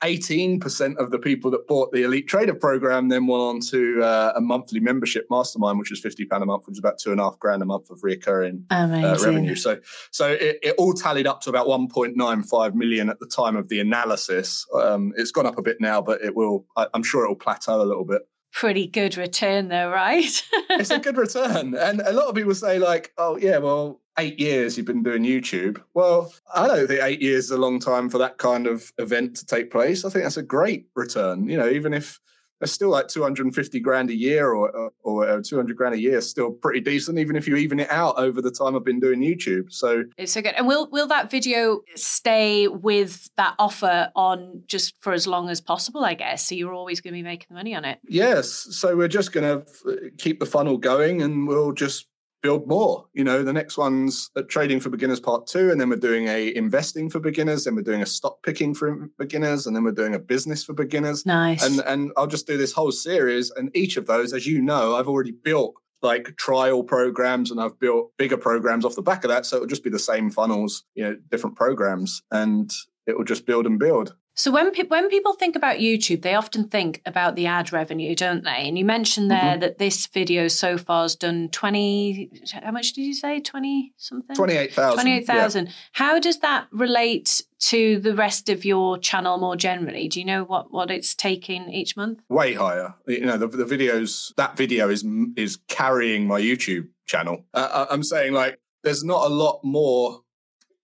18% 0.04 0.98
of 0.98 1.10
the 1.10 1.18
people 1.18 1.50
that 1.52 1.68
bought 1.68 1.92
the 1.92 2.04
Elite 2.04 2.28
Trader 2.28 2.54
program 2.54 3.10
then 3.10 3.26
went 3.26 3.42
on 3.42 3.60
to 3.72 4.04
uh, 4.04 4.34
a 4.36 4.42
monthly 4.42 4.80
membership 4.80 5.26
mastermind, 5.30 5.80
which 5.80 5.90
was 5.90 6.02
£50 6.02 6.42
a 6.42 6.46
month, 6.46 6.68
which 6.68 6.76
is 6.76 6.80
about 6.80 7.00
two 7.00 7.12
and 7.12 7.20
a 7.20 7.24
half 7.24 7.40
grand 7.40 7.62
a 7.62 7.66
month 7.66 7.90
of 7.90 8.04
recurring 8.04 8.66
uh, 9.04 9.18
revenue. 9.26 9.56
So, 9.56 9.80
so 10.12 10.30
it, 10.30 10.60
it, 10.62 10.76
all 10.78 10.94
tallied 10.94 11.26
up 11.26 11.42
to 11.42 11.50
about 11.50 11.66
1.95 11.68 12.76
million 12.76 13.10
at 13.10 13.20
the 13.20 13.26
time 13.26 13.56
of 13.56 13.70
the 13.70 13.80
analysis. 13.80 14.66
Um, 14.74 15.14
it's 15.16 15.32
gone 15.32 15.48
up 15.48 15.58
a 15.58 15.64
bit 15.64 15.78
now, 15.80 16.02
but 16.02 16.22
it 16.22 16.36
will, 16.36 16.66
I, 16.76 16.88
I'm 16.94 17.04
sure 17.04 17.26
it 17.26 17.30
will 17.30 17.36
plateau 17.36 17.82
a 17.82 17.84
little 17.84 18.06
bit 18.06 18.22
pretty 18.58 18.88
good 18.88 19.16
return 19.18 19.68
though, 19.68 19.90
right? 19.90 20.26
it's 20.72 20.90
a 20.90 20.98
good 20.98 21.16
return. 21.16 21.76
And 21.76 22.02
a 22.02 22.12
lot 22.12 22.28
of 22.28 22.36
people 22.36 22.56
say, 22.56 22.80
like, 22.80 23.14
oh, 23.18 23.38
yeah, 23.38 23.60
well, 23.60 24.02
eight 24.18 24.40
years 24.40 24.76
you've 24.76 24.88
been 24.88 25.04
doing 25.04 25.24
YouTube. 25.24 25.80
Well, 25.94 26.34
I 26.56 26.66
don't 26.66 26.88
think 26.88 27.04
eight 27.04 27.22
years 27.22 27.46
is 27.46 27.52
a 27.52 27.58
long 27.58 27.80
time 27.80 28.10
for 28.10 28.18
that 28.18 28.40
kind 28.40 28.66
of 28.66 28.92
event 28.98 29.36
to 29.38 29.46
take 29.46 29.70
place. 29.70 30.04
I 30.04 30.10
think 30.10 30.24
that's 30.24 30.38
a 30.38 30.44
great 30.44 30.88
return. 30.96 31.48
You 31.48 31.58
know, 31.58 31.70
even 31.70 31.94
if 31.94 32.20
it's 32.62 32.72
still 32.72 32.90
like 32.90 33.08
250 33.08 33.80
grand 33.80 34.10
a 34.10 34.16
year 34.16 34.54
or, 34.54 34.92
or 35.04 35.30
uh, 35.30 35.42
200 35.44 35.76
grand 35.76 35.94
a 35.94 36.00
year 36.00 36.22
still 36.22 36.52
pretty 36.52 36.80
decent 36.80 37.20
even 37.20 37.36
if 37.36 37.48
you 37.48 37.56
even 37.56 37.80
it 37.80 37.92
out 37.92 38.18
over 38.18 38.42
the 38.42 38.52
time 38.52 38.76
i've 38.76 38.84
been 38.84 39.00
doing 39.00 39.20
youtube. 39.20 39.72
So 39.72 40.04
it's 40.18 40.32
so 40.32 40.42
good. 40.42 40.54
And 40.56 40.68
will 40.68 40.90
will 40.90 41.08
that 41.08 41.30
video 41.30 41.82
stay 41.96 42.68
with 42.68 43.30
that 43.38 43.56
offer 43.60 44.12
on 44.16 44.64
just 44.68 44.96
for 45.02 45.14
as 45.14 45.28
long 45.28 45.50
as 45.50 45.62
possible 45.62 46.04
i 46.04 46.14
guess? 46.14 46.48
So 46.48 46.56
you're 46.56 46.74
always 46.74 47.02
going 47.02 47.14
to 47.14 47.18
be 47.18 47.24
making 47.24 47.56
money 47.56 47.76
on 47.76 47.86
it. 47.86 48.00
Yes. 48.08 48.68
So 48.72 48.96
we're 48.96 49.08
just 49.08 49.32
going 49.32 49.62
to 49.62 50.12
keep 50.18 50.40
the 50.40 50.46
funnel 50.46 50.78
going 50.78 51.22
and 51.22 51.48
we'll 51.48 51.72
just 51.72 52.08
build 52.42 52.68
more. 52.68 53.06
You 53.14 53.24
know, 53.24 53.44
the 53.44 53.54
next 53.54 53.78
one's 53.78 54.30
uh, 54.36 54.44
trading 54.48 54.80
for 54.80 54.90
beginners 54.90 55.20
part 55.20 55.48
two, 55.48 55.72
and 55.72 55.80
then 55.80 55.90
we're 55.90 55.96
doing 55.96 56.28
a 56.28 56.56
investing 56.56 57.10
for 57.10 57.20
beginners, 57.20 57.64
then 57.64 57.76
we're 57.76 57.82
doing 57.82 58.02
a 58.02 58.06
stock 58.06 58.44
picking 58.44 58.74
for 58.74 59.10
beginners, 59.18 59.68
and 59.68 59.76
then 59.76 59.84
we're 59.84 59.92
doing 59.92 60.16
a 60.16 60.20
business 60.20 60.64
for 60.64 60.74
beginners. 60.74 61.26
Nice. 61.26 61.64
And 61.64 61.80
and 61.82 62.12
I'll 62.18 62.28
just 62.28 62.48
do 62.48 62.58
this 62.58 62.74
whole 62.74 62.92
series, 62.92 63.52
and 63.52 63.76
each 63.76 63.98
of 63.98 64.08
those, 64.08 64.34
as 64.34 64.46
you 64.46 64.62
know, 64.62 64.96
I've 64.96 65.08
already 65.08 65.32
built 65.32 65.76
like 66.02 66.36
trial 66.38 66.84
programs 66.84 67.50
and 67.50 67.60
I've 67.60 67.80
built 67.80 68.12
bigger 68.18 68.38
programs 68.38 68.86
off 68.86 68.96
the 68.96 69.02
back 69.02 69.24
of 69.24 69.30
that. 69.30 69.48
So 69.48 69.56
it'll 69.56 69.68
just 69.68 69.84
be 69.84 69.90
the 69.90 69.98
same 69.98 70.30
funnels, 70.30 70.84
you 70.94 71.04
know, 71.04 71.18
different 71.32 71.56
programs, 71.56 72.22
and 72.32 72.72
it 73.08 73.18
will 73.18 73.26
just 73.26 73.46
build 73.46 73.66
and 73.66 73.80
build. 73.80 74.16
So 74.38 74.52
when 74.52 74.72
pe- 74.72 74.84
when 74.84 75.10
people 75.10 75.34
think 75.34 75.56
about 75.56 75.78
YouTube, 75.78 76.22
they 76.22 76.36
often 76.36 76.68
think 76.68 77.02
about 77.08 77.36
the 77.36 77.48
ad 77.48 77.74
revenue, 77.74 78.14
don't 78.16 78.44
they? 78.44 78.68
And 78.68 78.78
you 78.78 78.86
mentioned 78.86 79.32
there 79.32 79.40
mm-hmm. 79.40 79.62
that 79.62 79.80
this 79.80 80.06
video 80.06 80.48
so 80.48 80.78
far 80.78 81.02
has 81.02 81.16
done 81.16 81.50
twenty. 81.50 82.30
How 82.54 82.70
much 82.70 82.94
did 82.94 83.02
you 83.02 83.16
say? 83.16 83.40
Twenty 83.42 83.94
something. 83.98 84.36
Twenty 84.36 84.56
eight 84.56 84.74
thousand. 84.74 84.94
Twenty 84.96 85.18
eight 85.18 85.26
thousand. 85.26 85.66
Yeah. 85.66 85.72
How 85.94 86.20
does 86.20 86.40
that 86.42 86.68
relate 86.72 87.42
to 87.60 88.00
the 88.00 88.14
rest 88.14 88.48
of 88.48 88.64
your 88.64 89.00
channel 89.00 89.40
more 89.40 89.56
generally? 89.56 90.08
Do 90.08 90.20
you 90.20 90.26
know 90.26 90.44
what 90.44 90.72
what 90.72 90.92
it's 90.92 91.16
taking 91.16 91.72
each 91.72 91.98
month? 91.98 92.20
Way 92.30 92.54
higher. 92.54 92.94
You 93.08 93.26
know, 93.26 93.38
the, 93.38 93.48
the 93.48 93.66
videos 93.66 94.36
that 94.36 94.56
video 94.56 94.90
is 94.90 95.04
is 95.36 95.58
carrying 95.68 96.28
my 96.28 96.40
YouTube 96.40 96.90
channel. 97.08 97.44
Uh, 97.56 97.88
I'm 97.90 98.04
saying 98.04 98.34
like 98.34 98.60
there's 98.84 99.04
not 99.04 99.26
a 99.26 99.34
lot 99.34 99.62
more 99.64 100.22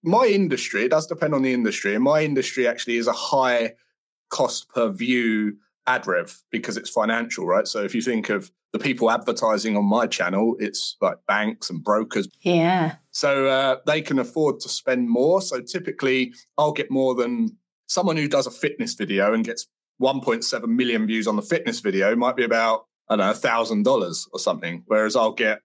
my 0.04 0.26
industry, 0.26 0.84
it 0.84 0.92
does 0.92 1.08
depend 1.08 1.34
on 1.34 1.42
the 1.42 1.54
industry. 1.54 1.96
And 1.96 2.04
my 2.04 2.24
industry 2.24 2.68
actually 2.68 2.98
is 2.98 3.08
a 3.08 3.14
high 3.14 3.74
cost 4.30 4.70
per 4.70 4.90
view 4.90 5.58
ad 5.88 6.08
rev 6.08 6.42
because 6.52 6.78
it's 6.78 6.90
financial, 6.90 7.46
right? 7.46 7.68
So 7.68 7.84
if 7.84 7.96
you 7.96 8.02
think 8.02 8.30
of 8.30 8.52
the 8.72 8.80
people 8.80 9.12
advertising 9.12 9.78
on 9.78 9.86
my 9.86 10.08
channel, 10.08 10.56
it's 10.60 10.98
like 11.02 11.18
banks 11.28 11.70
and 11.70 11.84
brokers. 11.84 12.28
Yeah. 12.42 12.96
So 13.12 13.48
uh, 13.48 13.78
they 13.86 14.02
can 14.02 14.20
afford 14.20 14.60
to 14.62 14.70
spend 14.70 15.10
more. 15.10 15.42
So 15.42 15.62
typically, 15.62 16.34
I'll 16.58 16.72
get 16.72 16.90
more 16.90 17.16
than 17.16 17.58
someone 17.88 18.18
who 18.18 18.28
does 18.28 18.48
a 18.48 18.52
fitness 18.52 18.96
video 18.96 19.34
and 19.34 19.46
gets 19.46 19.68
1.7 20.02 20.68
million 20.68 21.06
views 21.06 21.28
on 21.28 21.36
the 21.36 21.42
fitness 21.42 21.80
video 21.80 22.16
might 22.16 22.36
be 22.36 22.44
about 22.44 22.86
I 23.10 23.16
don't 23.16 23.28
know 23.28 23.34
thousand 23.34 23.84
dollars 23.84 24.28
or 24.32 24.40
something, 24.40 24.84
whereas 24.88 25.16
I'll 25.16 25.34
get 25.34 25.60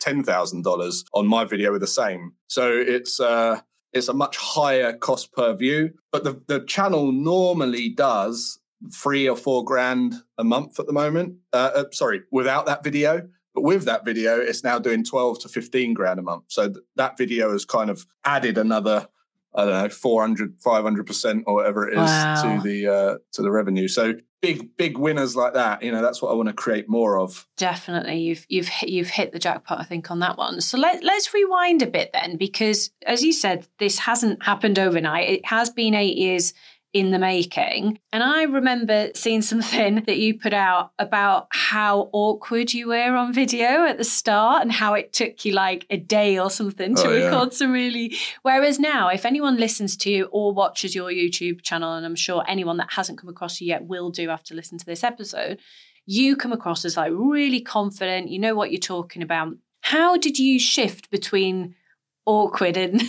ten 0.00 0.22
thousand 0.24 0.62
dollars 0.64 1.04
on 1.14 1.26
my 1.26 1.44
video 1.44 1.72
are 1.72 1.78
the 1.78 1.86
same. 1.86 2.32
So 2.48 2.72
it's 2.72 3.20
uh, 3.20 3.60
it's 3.92 4.08
a 4.08 4.12
much 4.14 4.36
higher 4.36 4.92
cost 4.96 5.32
per 5.32 5.54
view, 5.54 5.90
but 6.12 6.24
the 6.24 6.40
the 6.46 6.60
channel 6.64 7.12
normally 7.12 7.88
does 7.90 8.58
three 8.94 9.28
or 9.28 9.36
four 9.36 9.64
grand 9.64 10.14
a 10.38 10.44
month 10.44 10.80
at 10.80 10.86
the 10.86 10.92
moment. 10.92 11.36
Uh, 11.52 11.70
uh, 11.74 11.84
sorry, 11.92 12.22
without 12.30 12.66
that 12.66 12.82
video. 12.82 13.28
But 13.52 13.62
with 13.62 13.84
that 13.86 14.04
video, 14.04 14.38
it's 14.38 14.62
now 14.62 14.78
doing 14.78 15.02
12 15.04 15.40
to 15.40 15.48
15 15.48 15.92
grand 15.92 16.20
a 16.20 16.22
month. 16.22 16.44
So 16.48 16.68
th- 16.68 16.84
that 16.94 17.18
video 17.18 17.50
has 17.50 17.64
kind 17.64 17.90
of 17.90 18.06
added 18.24 18.56
another, 18.56 19.08
I 19.56 19.64
don't 19.64 19.82
know, 19.82 19.88
400, 19.88 20.60
500% 20.60 21.42
or 21.48 21.54
whatever 21.54 21.88
it 21.88 21.94
is 21.94 21.96
Wow. 21.98 22.42
to 22.62 22.62
the, 22.68 22.86
uh, 22.86 23.18
to 23.32 23.42
the 23.42 23.50
revenue. 23.50 23.88
So 23.88 24.14
big, 24.40 24.76
big 24.76 24.96
winners 24.96 25.36
like 25.36 25.54
that, 25.54 25.82
you 25.82 25.92
know, 25.92 26.02
that's 26.02 26.22
what 26.22 26.30
I 26.30 26.34
want 26.34 26.48
to 26.48 26.54
create 26.54 26.88
more 26.88 27.18
of. 27.18 27.46
Definitely, 27.56 28.18
you've 28.20 28.46
you've 28.48 28.68
hit, 28.68 28.88
you've 28.88 29.10
hit 29.10 29.32
the 29.32 29.38
jackpot, 29.38 29.80
I 29.80 29.84
think, 29.84 30.10
on 30.10 30.20
that 30.20 30.38
one. 30.38 30.60
So 30.60 30.78
let 30.78 31.04
let's 31.04 31.34
rewind 31.34 31.82
a 31.82 31.86
bit 31.86 32.10
then, 32.12 32.36
because 32.36 32.90
as 33.06 33.22
you 33.22 33.32
said, 33.32 33.66
this 33.78 33.98
hasn't 33.98 34.42
happened 34.42 34.78
overnight. 34.78 35.28
It 35.28 35.46
has 35.46 35.70
been 35.70 35.94
eight 35.94 36.16
years 36.16 36.54
in 36.92 37.12
the 37.12 37.18
making, 37.18 37.98
and 38.12 38.22
I 38.22 38.42
remember 38.42 39.10
seeing 39.14 39.42
something 39.42 40.02
that 40.06 40.18
you 40.18 40.38
put 40.38 40.52
out 40.52 40.92
about 40.98 41.46
how 41.50 42.10
awkward 42.12 42.72
you 42.72 42.88
were 42.88 43.14
on 43.14 43.32
video 43.32 43.84
at 43.84 43.96
the 43.98 44.04
start, 44.04 44.62
and 44.62 44.72
how 44.72 44.94
it 44.94 45.12
took 45.12 45.44
you 45.44 45.52
like 45.52 45.86
a 45.90 45.96
day 45.96 46.38
or 46.38 46.50
something 46.50 46.96
to 46.96 47.06
Oh, 47.08 47.12
yeah. 47.12 47.24
record 47.26 47.54
some 47.54 47.70
really. 47.72 48.16
Whereas 48.42 48.78
now, 48.80 49.08
if 49.08 49.24
anyone 49.24 49.56
listens 49.56 49.96
to 49.98 50.10
you 50.10 50.24
or 50.32 50.52
watches 50.52 50.94
your 50.94 51.10
YouTube 51.10 51.62
channel, 51.62 51.94
and 51.94 52.04
I'm 52.04 52.16
sure 52.16 52.44
anyone 52.48 52.78
that 52.78 52.92
hasn't 52.92 53.18
come 53.18 53.30
across 53.30 53.60
you 53.60 53.68
yet 53.68 53.84
will 53.84 54.10
do 54.10 54.28
after 54.30 54.54
listening 54.54 54.80
to 54.80 54.86
this 54.86 55.04
episode 55.04 55.60
you 56.06 56.34
come 56.34 56.50
across 56.50 56.84
as 56.84 56.96
like 56.96 57.12
really 57.14 57.60
confident, 57.60 58.30
you 58.30 58.38
know 58.38 58.54
what 58.54 58.72
you're 58.72 58.80
talking 58.80 59.22
about. 59.22 59.54
How 59.82 60.16
did 60.16 60.38
you 60.40 60.58
shift 60.58 61.08
between 61.10 61.76
awkward 62.26 62.76
and 62.76 63.00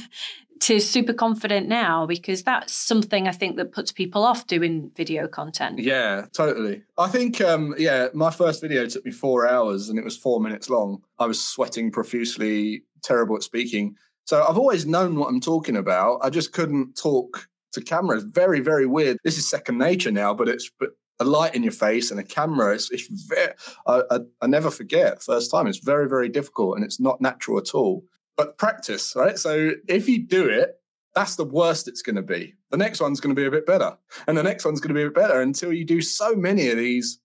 to 0.61 0.79
super 0.79 1.13
confident 1.13 1.67
now? 1.67 2.05
Because 2.05 2.43
that's 2.43 2.73
something 2.73 3.27
I 3.27 3.31
think 3.31 3.57
that 3.57 3.71
puts 3.71 3.91
people 3.91 4.23
off 4.23 4.47
doing 4.47 4.91
video 4.95 5.27
content. 5.27 5.79
Yeah, 5.79 6.25
totally. 6.33 6.83
I 6.97 7.07
think, 7.07 7.41
um, 7.41 7.75
yeah, 7.77 8.07
my 8.13 8.31
first 8.31 8.61
video 8.61 8.85
took 8.85 9.05
me 9.05 9.11
four 9.11 9.47
hours 9.47 9.89
and 9.89 9.97
it 9.97 10.05
was 10.05 10.15
four 10.17 10.39
minutes 10.39 10.69
long. 10.69 11.03
I 11.19 11.25
was 11.25 11.43
sweating 11.43 11.91
profusely, 11.91 12.83
terrible 13.03 13.35
at 13.35 13.43
speaking. 13.43 13.95
So 14.25 14.43
I've 14.43 14.57
always 14.57 14.85
known 14.85 15.15
what 15.15 15.29
I'm 15.29 15.41
talking 15.41 15.75
about. 15.75 16.19
I 16.23 16.29
just 16.29 16.53
couldn't 16.53 16.95
talk 16.95 17.49
to 17.73 17.81
camera. 17.81 18.17
It's 18.17 18.25
very, 18.25 18.59
very 18.59 18.85
weird. 18.85 19.17
This 19.23 19.37
is 19.37 19.49
second 19.49 19.77
nature 19.77 20.11
now, 20.11 20.33
but 20.33 20.47
it's 20.47 20.69
but 20.79 20.91
a 21.19 21.25
light 21.25 21.55
in 21.55 21.63
your 21.63 21.71
face 21.71 22.11
and 22.11 22.19
a 22.19 22.23
camera. 22.23 22.73
It's, 22.73 22.91
it's 22.91 23.07
very, 23.07 23.53
I, 23.87 24.01
I, 24.11 24.19
I 24.41 24.47
never 24.47 24.71
forget 24.71 25.23
first 25.23 25.51
time. 25.51 25.67
It's 25.67 25.79
very, 25.79 26.07
very 26.07 26.29
difficult 26.29 26.75
and 26.75 26.85
it's 26.85 26.99
not 26.99 27.21
natural 27.21 27.57
at 27.57 27.73
all. 27.73 28.03
But 28.41 28.57
practice, 28.57 29.13
right? 29.15 29.37
So 29.37 29.73
if 29.87 30.09
you 30.09 30.25
do 30.25 30.49
it, 30.49 30.79
that's 31.13 31.35
the 31.35 31.45
worst 31.45 31.87
it's 31.87 32.01
going 32.01 32.15
to 32.15 32.23
be. 32.23 32.55
The 32.71 32.77
next 32.77 32.99
one's 32.99 33.19
going 33.19 33.35
to 33.35 33.39
be 33.39 33.45
a 33.45 33.51
bit 33.51 33.67
better, 33.67 33.95
and 34.25 34.35
the 34.35 34.41
next 34.41 34.65
one's 34.65 34.81
going 34.81 34.89
to 34.89 34.95
be 34.95 35.03
a 35.03 35.09
bit 35.09 35.13
better 35.13 35.41
until 35.41 35.71
you 35.71 35.85
do 35.85 36.01
so 36.01 36.33
many 36.33 36.69
of 36.69 36.77
these 36.77 37.19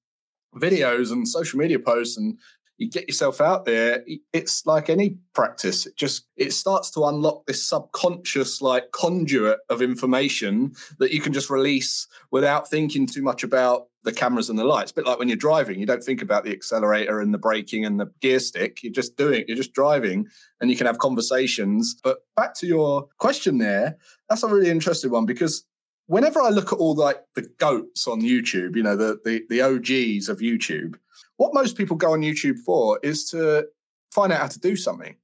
videos 0.56 1.10
and 1.10 1.26
social 1.26 1.58
media 1.58 1.78
posts 1.78 2.18
and 2.18 2.38
you 2.76 2.90
get 2.90 3.08
yourself 3.08 3.40
out 3.40 3.64
there 3.64 4.04
it's 4.34 4.66
like 4.66 4.90
any 4.90 5.16
practice 5.34 5.86
it 5.86 5.96
just 5.96 6.26
it 6.36 6.52
starts 6.52 6.90
to 6.90 7.04
unlock 7.04 7.46
this 7.46 7.66
subconscious 7.66 8.60
like 8.60 8.90
conduit 8.92 9.58
of 9.70 9.80
information 9.82 10.72
that 10.98 11.12
you 11.12 11.20
can 11.20 11.32
just 11.32 11.50
release 11.50 12.06
without 12.30 12.68
thinking 12.68 13.06
too 13.06 13.22
much 13.22 13.42
about 13.42 13.86
the 14.06 14.12
cameras 14.12 14.48
and 14.48 14.58
the 14.58 14.64
lights 14.64 14.92
a 14.92 14.94
bit 14.94 15.04
like 15.04 15.18
when 15.18 15.28
you're 15.28 15.36
driving 15.36 15.78
you 15.78 15.84
don't 15.84 16.02
think 16.02 16.22
about 16.22 16.44
the 16.44 16.52
accelerator 16.52 17.20
and 17.20 17.34
the 17.34 17.38
braking 17.38 17.84
and 17.84 18.00
the 18.00 18.10
gear 18.22 18.38
stick 18.38 18.82
you're 18.82 18.92
just 18.92 19.16
doing 19.16 19.44
you're 19.46 19.56
just 19.56 19.74
driving 19.74 20.26
and 20.60 20.70
you 20.70 20.76
can 20.76 20.86
have 20.86 20.98
conversations 20.98 21.94
but 22.02 22.18
back 22.36 22.54
to 22.54 22.66
your 22.66 23.06
question 23.18 23.58
there 23.58 23.96
that's 24.30 24.42
a 24.42 24.48
really 24.48 24.70
interesting 24.70 25.10
one 25.10 25.26
because 25.26 25.66
whenever 26.06 26.40
I 26.40 26.48
look 26.48 26.72
at 26.72 26.78
all 26.78 26.94
like 26.94 27.22
the 27.34 27.48
goats 27.58 28.06
on 28.06 28.20
YouTube, 28.20 28.76
you 28.76 28.82
know, 28.82 28.96
the, 28.96 29.18
the 29.24 29.44
the 29.48 29.60
OGs 29.60 30.28
of 30.28 30.38
YouTube, 30.38 30.96
what 31.36 31.54
most 31.54 31.76
people 31.76 31.96
go 31.96 32.12
on 32.12 32.22
YouTube 32.22 32.58
for 32.60 32.98
is 33.02 33.28
to 33.30 33.66
find 34.12 34.32
out 34.32 34.40
how 34.40 34.48
to 34.48 34.60
do 34.60 34.76
something. 34.76 35.16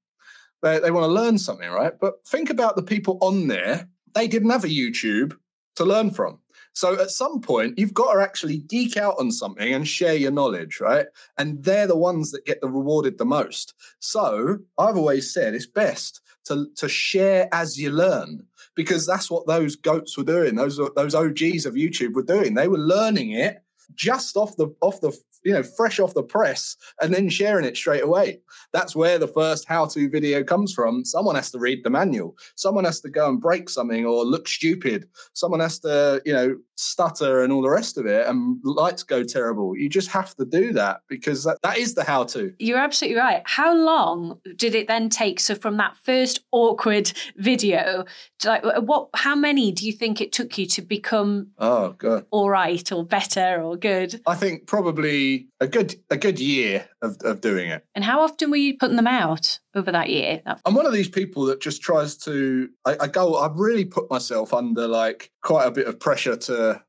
They, 0.62 0.79
they 0.79 0.91
want 0.91 1.05
to 1.05 1.12
learn 1.12 1.39
something, 1.39 1.69
right? 1.71 1.93
But 2.01 2.27
think 2.27 2.51
about 2.51 2.77
the 2.77 2.83
people 2.83 3.19
on 3.21 3.49
there, 3.49 3.89
they 4.15 4.29
didn't 4.29 4.51
have 4.51 4.65
a 4.65 4.69
YouTube 4.69 5.37
to 5.77 5.85
learn 5.85 6.11
from. 6.11 6.39
So 6.75 7.00
at 7.00 7.11
some 7.11 7.41
point, 7.41 7.79
you've 7.79 7.95
got 7.95 8.14
to 8.14 8.21
actually 8.21 8.59
geek 8.59 8.97
out 8.97 9.17
on 9.19 9.31
something 9.31 9.73
and 9.73 9.87
share 9.87 10.14
your 10.14 10.31
knowledge, 10.31 10.81
right? 10.81 11.07
And 11.37 11.62
they're 11.62 11.87
the 11.87 11.97
ones 11.97 12.31
that 12.31 12.47
get 12.47 12.61
the 12.61 12.69
rewarded 12.69 13.19
the 13.19 13.25
most. 13.25 13.75
So 13.99 14.59
I've 14.79 14.97
always 14.97 15.33
said 15.33 15.55
it's 15.55 15.67
best 15.67 16.21
to, 16.45 16.67
to 16.76 16.88
share 16.88 17.49
as 17.52 17.79
you 17.79 17.91
learn 17.91 18.47
because 18.75 19.07
that's 19.07 19.31
what 19.31 19.47
those 19.47 19.76
goats 19.76 20.17
were 20.17 20.25
doing. 20.25 20.55
Those 20.55 20.81
those 20.97 21.14
OGs 21.14 21.67
of 21.67 21.75
YouTube 21.75 22.14
were 22.14 22.23
doing. 22.23 22.55
They 22.55 22.69
were 22.69 22.79
learning 22.79 23.33
it 23.33 23.62
just 23.95 24.37
off 24.37 24.57
the 24.57 24.75
off 24.81 25.00
the 25.00 25.17
you 25.45 25.53
know 25.53 25.63
fresh 25.63 25.99
off 26.01 26.15
the 26.15 26.23
press 26.23 26.77
and 27.01 27.13
then 27.13 27.29
sharing 27.29 27.65
it 27.65 27.77
straight 27.77 28.03
away. 28.03 28.41
That's 28.73 28.95
where 28.97 29.19
the 29.19 29.29
first 29.29 29.67
how-to 29.69 30.09
video 30.09 30.43
comes 30.45 30.73
from. 30.73 31.05
Someone 31.05 31.35
has 31.37 31.51
to 31.53 31.59
read 31.59 31.85
the 31.85 31.91
manual. 31.91 32.37
Someone 32.57 32.85
has 32.85 33.01
to 33.01 33.11
go 33.11 33.29
and 33.29 33.41
break 33.41 33.69
something 33.71 34.05
or 34.07 34.25
look 34.25 34.49
stupid. 34.49 35.09
Someone 35.33 35.61
has 35.61 35.79
to 35.81 36.23
you 36.25 36.33
know 36.33 36.57
stutter 36.77 37.43
and 37.43 37.53
all 37.53 37.63
the 37.63 37.71
rest 37.71 37.97
of 37.99 38.07
it, 38.07 38.27
and 38.27 38.59
lights 38.65 39.03
go 39.03 39.23
terrible. 39.23 39.77
You 39.77 39.89
just 39.89 40.09
have 40.09 40.35
to 40.37 40.45
do 40.45 40.73
that 40.73 41.01
because 41.09 41.45
that, 41.45 41.59
that 41.63 41.79
is 41.79 41.95
the 41.95 42.03
how-to. 42.05 42.53
You're 42.59 42.79
absolutely 42.79 43.19
right. 43.19 43.43
How 43.45 43.75
long 43.75 44.41
did 44.57 44.75
it 44.75 44.89
then 44.89 45.09
take? 45.09 45.39
So 45.41 45.55
from 45.55 45.77
that 45.77 45.97
first 45.97 46.41
awkward 46.51 47.13
video, 47.37 48.05
to 48.41 48.49
like 48.49 48.65
what? 48.83 49.09
How 49.15 49.35
many 49.35 49.73
do 49.73 49.87
you 49.87 49.93
think 49.93 50.21
it 50.21 50.33
took 50.33 50.59
you 50.59 50.67
to 50.67 50.83
become 50.83 51.49
Oh 51.59 51.91
god. 51.99 52.27
all 52.31 52.51
right 52.51 52.91
or 52.93 53.05
better 53.05 53.61
or 53.63 53.77
good? 53.77 54.21
I 54.27 54.35
think 54.35 54.67
probably 54.67 55.32
a 55.61 55.67
good 55.67 55.97
a 56.11 56.17
good 56.17 56.39
year 56.39 56.89
of, 57.03 57.17
of 57.25 57.41
doing 57.41 57.71
it. 57.71 57.85
And 57.95 58.05
how 58.05 58.21
often 58.21 58.51
were 58.51 58.57
you 58.57 58.77
putting 58.79 58.97
them 58.97 59.07
out 59.07 59.59
over 59.75 59.93
that 59.93 60.11
year? 60.11 60.43
I'm 60.65 60.75
one 60.75 60.87
of 60.87 60.93
these 60.93 61.09
people 61.09 61.45
that 61.47 61.61
just 61.61 61.83
tries 61.83 62.17
to. 62.19 62.69
I, 62.87 62.97
I 63.01 63.07
go. 63.09 63.37
I've 63.37 63.57
really 63.57 63.85
put 63.85 64.11
myself 64.11 64.53
under 64.53 64.87
like 64.87 65.31
quite 65.43 65.67
a 65.67 65.71
bit 65.71 65.87
of 65.87 65.99
pressure 65.99 66.37
to 66.37 66.83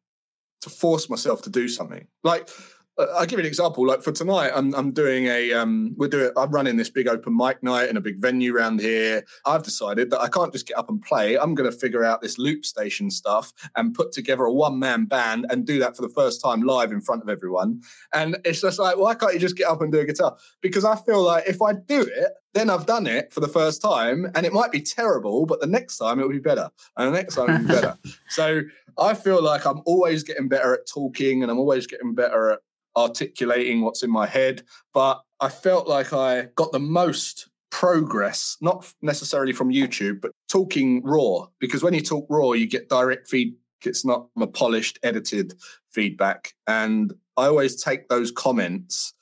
to 0.62 0.70
force 0.70 1.10
myself 1.10 1.42
to 1.44 1.50
do 1.50 1.68
something. 1.68 2.08
Like 2.24 2.50
I'll 2.98 3.26
give 3.26 3.40
you 3.40 3.40
an 3.40 3.46
example. 3.48 3.88
Like 3.88 4.04
for 4.04 4.12
tonight, 4.12 4.52
I'm 4.54 4.74
I'm 4.76 4.92
doing 4.92 5.26
a 5.26 5.54
um 5.54 5.96
we're 5.98 6.08
doing 6.08 6.32
I'm 6.38 6.52
running 6.52 6.78
this 6.78 6.90
big 6.90 7.08
open 7.08 7.36
mic 7.36 7.64
night 7.64 7.90
in 7.90 7.98
a 7.98 8.02
big 8.02 8.20
venue 8.20 8.56
around 8.56 8.82
here. 8.82 9.24
I've 9.46 9.64
decided 9.64 10.12
that 10.12 10.22
I 10.22 10.28
can't 10.28 10.52
just 10.52 10.68
get 10.68 10.78
up 10.78 10.90
and 10.90 11.02
play. 11.02 11.38
I'm 11.38 11.56
going 11.56 11.70
to 11.70 11.76
figure 11.76 12.04
out 12.04 12.22
this 12.22 12.38
loop 12.38 12.66
station 12.66 13.10
stuff 13.10 13.52
and 13.76 13.96
put 13.96 14.12
together 14.12 14.44
a 14.44 14.54
one 14.54 14.78
man 14.78 15.06
band 15.06 15.48
and 15.50 15.66
do 15.66 15.80
that 15.80 15.96
for 15.96 16.04
the 16.04 16.10
first 16.10 16.42
time 16.42 16.62
live 16.62 16.92
in 16.92 17.02
front 17.02 17.24
of 17.24 17.30
everyone. 17.30 17.82
And 18.14 18.38
it's 18.46 18.62
just 18.62 18.78
like, 18.80 18.98
why 18.98 19.16
can't 19.16 19.34
you 19.34 19.40
just 19.40 19.58
get 19.58 19.68
up 19.68 19.82
and 19.82 19.92
do 19.92 20.00
a 20.00 20.06
guitar? 20.06 20.38
Because 20.62 20.86
I 20.86 20.96
feel 20.96 21.24
like 21.24 21.46
if 21.48 21.62
I 21.62 21.74
do 21.74 22.02
it, 22.02 22.34
then 22.54 22.70
I've 22.70 22.86
done 22.86 23.08
it 23.08 23.34
for 23.34 23.40
the 23.40 23.48
first 23.48 23.82
time, 23.82 24.30
and 24.36 24.46
it 24.46 24.54
might 24.54 24.72
be 24.72 24.82
terrible, 24.82 25.48
but 25.48 25.60
the 25.60 25.66
next 25.66 25.98
time 25.98 26.20
it 26.20 26.24
will 26.24 26.30
be 26.30 26.38
better, 26.38 26.70
and 26.96 27.08
the 27.08 27.18
next 27.18 27.34
time 27.34 27.50
it 27.50 27.54
will 27.54 27.68
be 27.68 27.74
better. 27.74 27.98
So 28.30 28.62
I 28.98 29.16
feel 29.16 29.44
like 29.44 29.66
I'm 29.66 29.82
always 29.86 30.24
getting 30.24 30.48
better 30.48 30.74
at 30.76 30.88
talking, 30.88 31.42
and 31.42 31.52
I'm 31.52 31.58
always 31.58 31.88
getting 31.88 32.14
better 32.14 32.52
at 32.52 32.60
articulating 32.96 33.82
what's 33.82 34.04
in 34.04 34.12
my 34.12 34.28
head. 34.28 34.64
But 34.94 35.22
I 35.40 35.50
felt 35.50 35.88
like 35.88 36.14
I 36.14 36.48
got 36.56 36.72
the 36.72 36.80
most 36.80 37.50
progress, 37.70 38.58
not 38.62 38.92
necessarily 39.02 39.54
from 39.54 39.70
YouTube, 39.70 40.22
but 40.22 40.32
talking 40.50 41.02
raw. 41.04 41.48
Because 41.60 41.84
when 41.84 41.94
you 41.94 42.02
talk 42.02 42.26
raw, 42.30 42.52
you 42.52 42.68
get 42.68 42.90
direct 42.90 43.28
feedback. 43.28 43.60
It's 43.86 44.06
not 44.06 44.28
a 44.40 44.48
polished, 44.48 45.00
edited 45.04 45.56
feedback. 45.92 46.54
And 46.68 47.14
I 47.36 47.48
always 47.48 47.82
take 47.82 48.08
those 48.08 48.32
comments, 48.32 49.14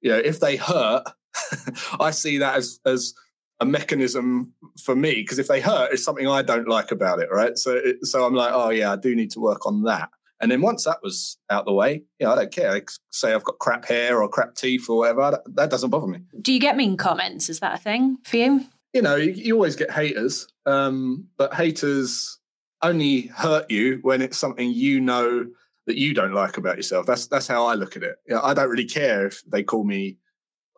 you 0.00 0.10
know, 0.10 0.18
if 0.18 0.38
they 0.38 0.56
hurt, 0.56 1.04
I 2.00 2.10
see 2.10 2.38
that 2.38 2.56
as 2.56 2.78
as 2.84 3.14
a 3.60 3.66
mechanism 3.66 4.52
for 4.82 4.94
me 4.94 5.14
because 5.14 5.38
if 5.38 5.48
they 5.48 5.60
hurt, 5.60 5.92
it's 5.92 6.04
something 6.04 6.28
I 6.28 6.42
don't 6.42 6.68
like 6.68 6.92
about 6.92 7.18
it, 7.18 7.28
right? 7.30 7.58
So, 7.58 7.80
so 8.02 8.24
I'm 8.24 8.34
like, 8.34 8.52
oh 8.52 8.70
yeah, 8.70 8.92
I 8.92 8.96
do 8.96 9.14
need 9.16 9.32
to 9.32 9.40
work 9.40 9.66
on 9.66 9.82
that. 9.82 10.10
And 10.40 10.50
then 10.50 10.60
once 10.60 10.84
that 10.84 10.98
was 11.02 11.36
out 11.50 11.66
the 11.66 11.72
way, 11.72 12.04
yeah, 12.20 12.32
I 12.32 12.36
don't 12.36 12.52
care. 12.52 12.70
Like, 12.70 12.90
say 13.10 13.34
I've 13.34 13.44
got 13.44 13.58
crap 13.58 13.84
hair 13.84 14.22
or 14.22 14.28
crap 14.28 14.54
teeth 14.54 14.88
or 14.88 14.98
whatever. 14.98 15.42
That, 15.54 15.70
doesn't 15.70 15.90
bother 15.90 16.06
me. 16.06 16.20
Do 16.40 16.52
you 16.52 16.60
get 16.60 16.76
mean 16.76 16.96
comments? 16.96 17.48
Is 17.48 17.58
that 17.60 17.74
a 17.74 17.82
thing 17.82 18.18
for 18.24 18.36
you? 18.36 18.64
you 18.92 19.02
know, 19.02 19.16
you, 19.16 19.32
you 19.32 19.54
always 19.54 19.76
get 19.76 19.90
haters, 19.90 20.48
um, 20.66 21.26
but 21.36 21.54
haters 21.54 22.38
only 22.82 23.22
hurt 23.26 23.70
you 23.70 23.98
when 24.02 24.22
it's 24.22 24.38
something 24.38 24.70
you 24.70 25.00
know 25.00 25.46
that 25.86 25.96
you 25.96 26.14
don't 26.14 26.32
like 26.32 26.56
about 26.56 26.76
yourself. 26.76 27.06
That's 27.06 27.26
that's 27.26 27.46
how 27.46 27.66
I 27.66 27.74
look 27.74 27.96
at 27.96 28.02
it. 28.02 28.16
Yeah, 28.26 28.40
I 28.42 28.54
don't 28.54 28.68
really 28.68 28.86
care 28.86 29.26
if 29.26 29.42
they 29.44 29.62
call 29.62 29.84
me 29.84 30.18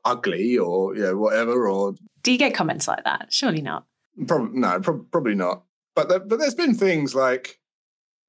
ugly 0.04 0.58
or 0.58 0.94
you 0.94 1.02
know 1.02 1.16
whatever. 1.16 1.68
Or 1.68 1.94
do 2.22 2.32
you 2.32 2.38
get 2.38 2.54
comments 2.54 2.88
like 2.88 3.04
that? 3.04 3.32
Surely 3.32 3.62
not. 3.62 3.86
Probably 4.26 4.58
no, 4.58 4.80
pro- 4.80 5.04
probably 5.04 5.34
not. 5.34 5.62
But 5.94 6.08
there, 6.08 6.20
but 6.20 6.38
there's 6.38 6.54
been 6.54 6.74
things 6.74 7.14
like 7.14 7.59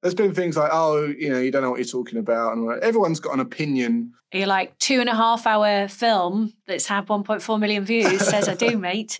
there's 0.01 0.15
been 0.15 0.33
things 0.33 0.57
like 0.57 0.71
oh 0.73 1.05
you 1.05 1.29
know 1.29 1.39
you 1.39 1.51
don't 1.51 1.61
know 1.61 1.71
what 1.71 1.79
you're 1.79 1.85
talking 1.85 2.19
about, 2.19 2.53
and 2.53 2.81
everyone's 2.83 3.19
got 3.19 3.33
an 3.33 3.39
opinion. 3.39 4.13
You're 4.33 4.47
like 4.47 4.77
two 4.79 4.99
and 4.99 5.09
a 5.09 5.15
half 5.15 5.45
hour 5.45 5.87
film 5.87 6.53
that's 6.65 6.87
had 6.87 7.07
1.4 7.07 7.59
million 7.59 7.83
views 7.83 8.25
says 8.25 8.47
I 8.47 8.55
do, 8.55 8.77
mate. 8.79 9.19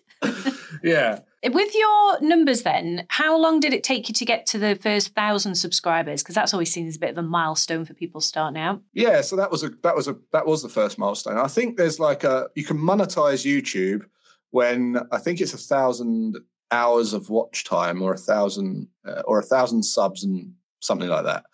yeah. 0.84 1.20
With 1.44 1.74
your 1.74 2.22
numbers, 2.22 2.62
then, 2.62 3.08
how 3.10 3.36
long 3.36 3.60
did 3.60 3.74
it 3.74 3.84
take 3.84 4.08
you 4.08 4.14
to 4.14 4.26
get 4.26 4.46
to 4.48 4.60
the 4.60 4.76
first 4.76 5.16
thousand 5.16 5.56
subscribers? 5.56 6.22
Because 6.22 6.36
that's 6.36 6.54
always 6.54 6.72
seen 6.72 6.88
as 6.88 6.98
a 6.98 7.00
bit 7.00 7.10
of 7.10 7.18
a 7.18 7.24
milestone 7.24 7.84
for 7.84 7.96
people 7.96 8.22
starting 8.22 8.62
out. 8.62 8.80
Yeah, 8.94 9.22
so 9.22 9.36
that 9.38 9.50
was 9.50 9.64
a 9.64 9.70
that 9.82 9.96
was 9.96 10.08
a 10.08 10.16
that 10.34 10.46
was 10.46 10.62
the 10.62 10.70
first 10.70 11.00
milestone. 11.00 11.40
I 11.40 11.48
think 11.48 11.78
there's 11.78 12.00
like 12.00 12.24
a 12.24 12.50
you 12.54 12.64
can 12.64 12.78
monetize 12.78 13.44
YouTube 13.44 14.06
when 14.52 15.00
I 15.12 15.18
think 15.18 15.42
it's 15.42 15.56
a 15.56 15.58
thousand 15.58 16.38
hours 16.70 17.12
of 17.12 17.30
watch 17.30 17.66
time 17.66 18.02
or 18.02 18.14
a 18.14 18.18
thousand 18.18 18.88
uh, 19.06 19.24
or 19.26 19.40
a 19.40 19.44
thousand 19.44 19.84
subs 19.84 20.24
and 20.24 20.54
something 20.82 21.10
like 21.10 21.26
that. 21.26 21.46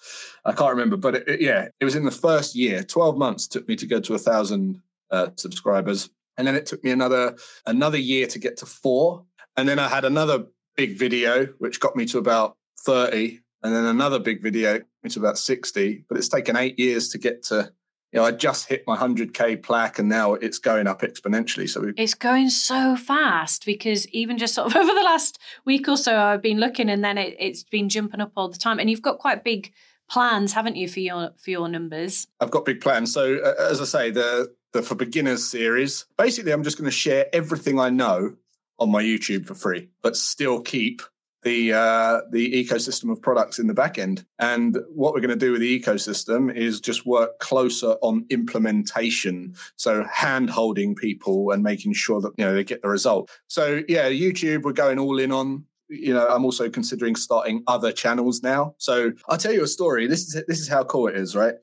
I 0.45 0.53
can't 0.53 0.71
remember, 0.71 0.97
but 0.97 1.15
it, 1.15 1.27
it, 1.27 1.41
yeah, 1.41 1.67
it 1.79 1.85
was 1.85 1.95
in 1.95 2.05
the 2.05 2.11
first 2.11 2.55
year. 2.55 2.83
Twelve 2.83 3.17
months 3.17 3.47
took 3.47 3.67
me 3.67 3.75
to 3.75 3.85
go 3.85 3.99
to 3.99 4.15
a 4.15 4.19
thousand 4.19 4.81
uh, 5.11 5.29
subscribers, 5.35 6.09
and 6.37 6.47
then 6.47 6.55
it 6.55 6.65
took 6.65 6.83
me 6.83 6.91
another 6.91 7.35
another 7.65 7.97
year 7.97 8.27
to 8.27 8.39
get 8.39 8.57
to 8.57 8.65
four 8.65 9.25
and 9.57 9.67
then 9.67 9.79
I 9.79 9.89
had 9.89 10.05
another 10.05 10.45
big 10.77 10.97
video, 10.97 11.47
which 11.57 11.79
got 11.79 11.95
me 11.95 12.05
to 12.05 12.19
about 12.19 12.55
30, 12.81 13.39
and 13.63 13.75
then 13.75 13.85
another 13.85 14.19
big 14.19 14.41
video, 14.41 14.79
which 15.01 15.17
about 15.17 15.39
60. 15.39 16.05
But 16.07 16.17
it's 16.17 16.29
taken 16.29 16.55
eight 16.55 16.79
years 16.79 17.09
to 17.09 17.17
get 17.17 17.43
to, 17.45 17.71
you 18.17 18.23
know, 18.23 18.27
I 18.29 18.31
just 18.31 18.67
hit 18.67 18.83
my 18.87 18.97
100K 18.97 19.61
plaque 19.61 19.99
and 19.99 20.09
now 20.09 20.33
it's 20.33 20.57
going 20.57 20.87
up 20.87 21.03
exponentially. 21.03 21.69
So 21.69 21.93
it's 21.95 22.15
going 22.15 22.49
so 22.49 22.95
fast 22.95 23.63
because 23.63 24.07
even 24.07 24.39
just 24.39 24.55
sort 24.55 24.65
of 24.65 24.75
over 24.81 24.91
the 24.91 25.03
last 25.03 25.37
week 25.65 25.87
or 25.87 25.97
so, 25.97 26.19
I've 26.19 26.41
been 26.41 26.59
looking 26.59 26.89
and 26.89 27.03
then 27.03 27.19
it, 27.19 27.35
it's 27.39 27.63
been 27.63 27.89
jumping 27.89 28.19
up 28.19 28.31
all 28.35 28.49
the 28.49 28.57
time. 28.57 28.79
And 28.79 28.89
you've 28.89 29.03
got 29.03 29.19
quite 29.19 29.43
big 29.43 29.71
plans, 30.09 30.53
haven't 30.53 30.77
you, 30.77 30.87
for 30.87 30.99
your 30.99 31.29
for 31.37 31.51
your 31.51 31.67
numbers? 31.67 32.25
I've 32.39 32.49
got 32.49 32.65
big 32.65 32.81
plans. 32.81 33.13
So 33.13 33.35
uh, 33.35 33.53
as 33.69 33.81
I 33.81 33.85
say, 33.85 34.09
the 34.09 34.51
the 34.73 34.81
for 34.81 34.95
beginners 34.95 35.47
series, 35.47 36.05
basically, 36.17 36.53
I'm 36.53 36.63
just 36.63 36.79
going 36.79 36.89
to 36.89 36.97
share 36.97 37.27
everything 37.33 37.79
I 37.79 37.91
know 37.91 38.35
on 38.79 38.89
my 38.89 39.03
YouTube 39.03 39.45
for 39.45 39.53
free, 39.53 39.89
but 40.01 40.17
still 40.17 40.59
keep 40.59 41.03
the 41.43 41.73
uh, 41.73 42.21
the 42.31 42.51
ecosystem 42.63 43.11
of 43.11 43.21
products 43.21 43.59
in 43.59 43.67
the 43.67 43.73
back 43.73 43.97
end. 43.97 44.25
And 44.39 44.77
what 44.89 45.13
we're 45.13 45.21
going 45.21 45.29
to 45.29 45.45
do 45.45 45.51
with 45.51 45.61
the 45.61 45.79
ecosystem 45.79 46.53
is 46.53 46.79
just 46.79 47.05
work 47.05 47.39
closer 47.39 47.95
on 48.01 48.25
implementation, 48.29 49.55
so 49.75 50.03
hand 50.11 50.49
holding 50.49 50.95
people 50.95 51.51
and 51.51 51.63
making 51.63 51.93
sure 51.93 52.21
that 52.21 52.33
you 52.37 52.45
know 52.45 52.53
they 52.53 52.63
get 52.63 52.81
the 52.81 52.89
result. 52.89 53.29
So 53.47 53.83
yeah, 53.87 54.09
YouTube 54.09 54.63
we're 54.63 54.73
going 54.73 54.99
all 54.99 55.19
in 55.19 55.31
on. 55.31 55.65
You 55.89 56.13
know, 56.13 56.27
I'm 56.27 56.43
also 56.43 56.69
considering 56.69 57.15
starting 57.15 57.63
other 57.67 57.93
channels 57.93 58.43
now. 58.43 58.75
So 58.77 59.13
I'll 59.29 59.37
tell 59.37 59.53
you 59.53 59.63
a 59.63 59.67
story. 59.67 60.07
This 60.07 60.21
is 60.21 60.43
this 60.47 60.59
is 60.59 60.67
how 60.67 60.83
cool 60.83 61.07
it 61.07 61.15
is, 61.15 61.35
right? 61.35 61.55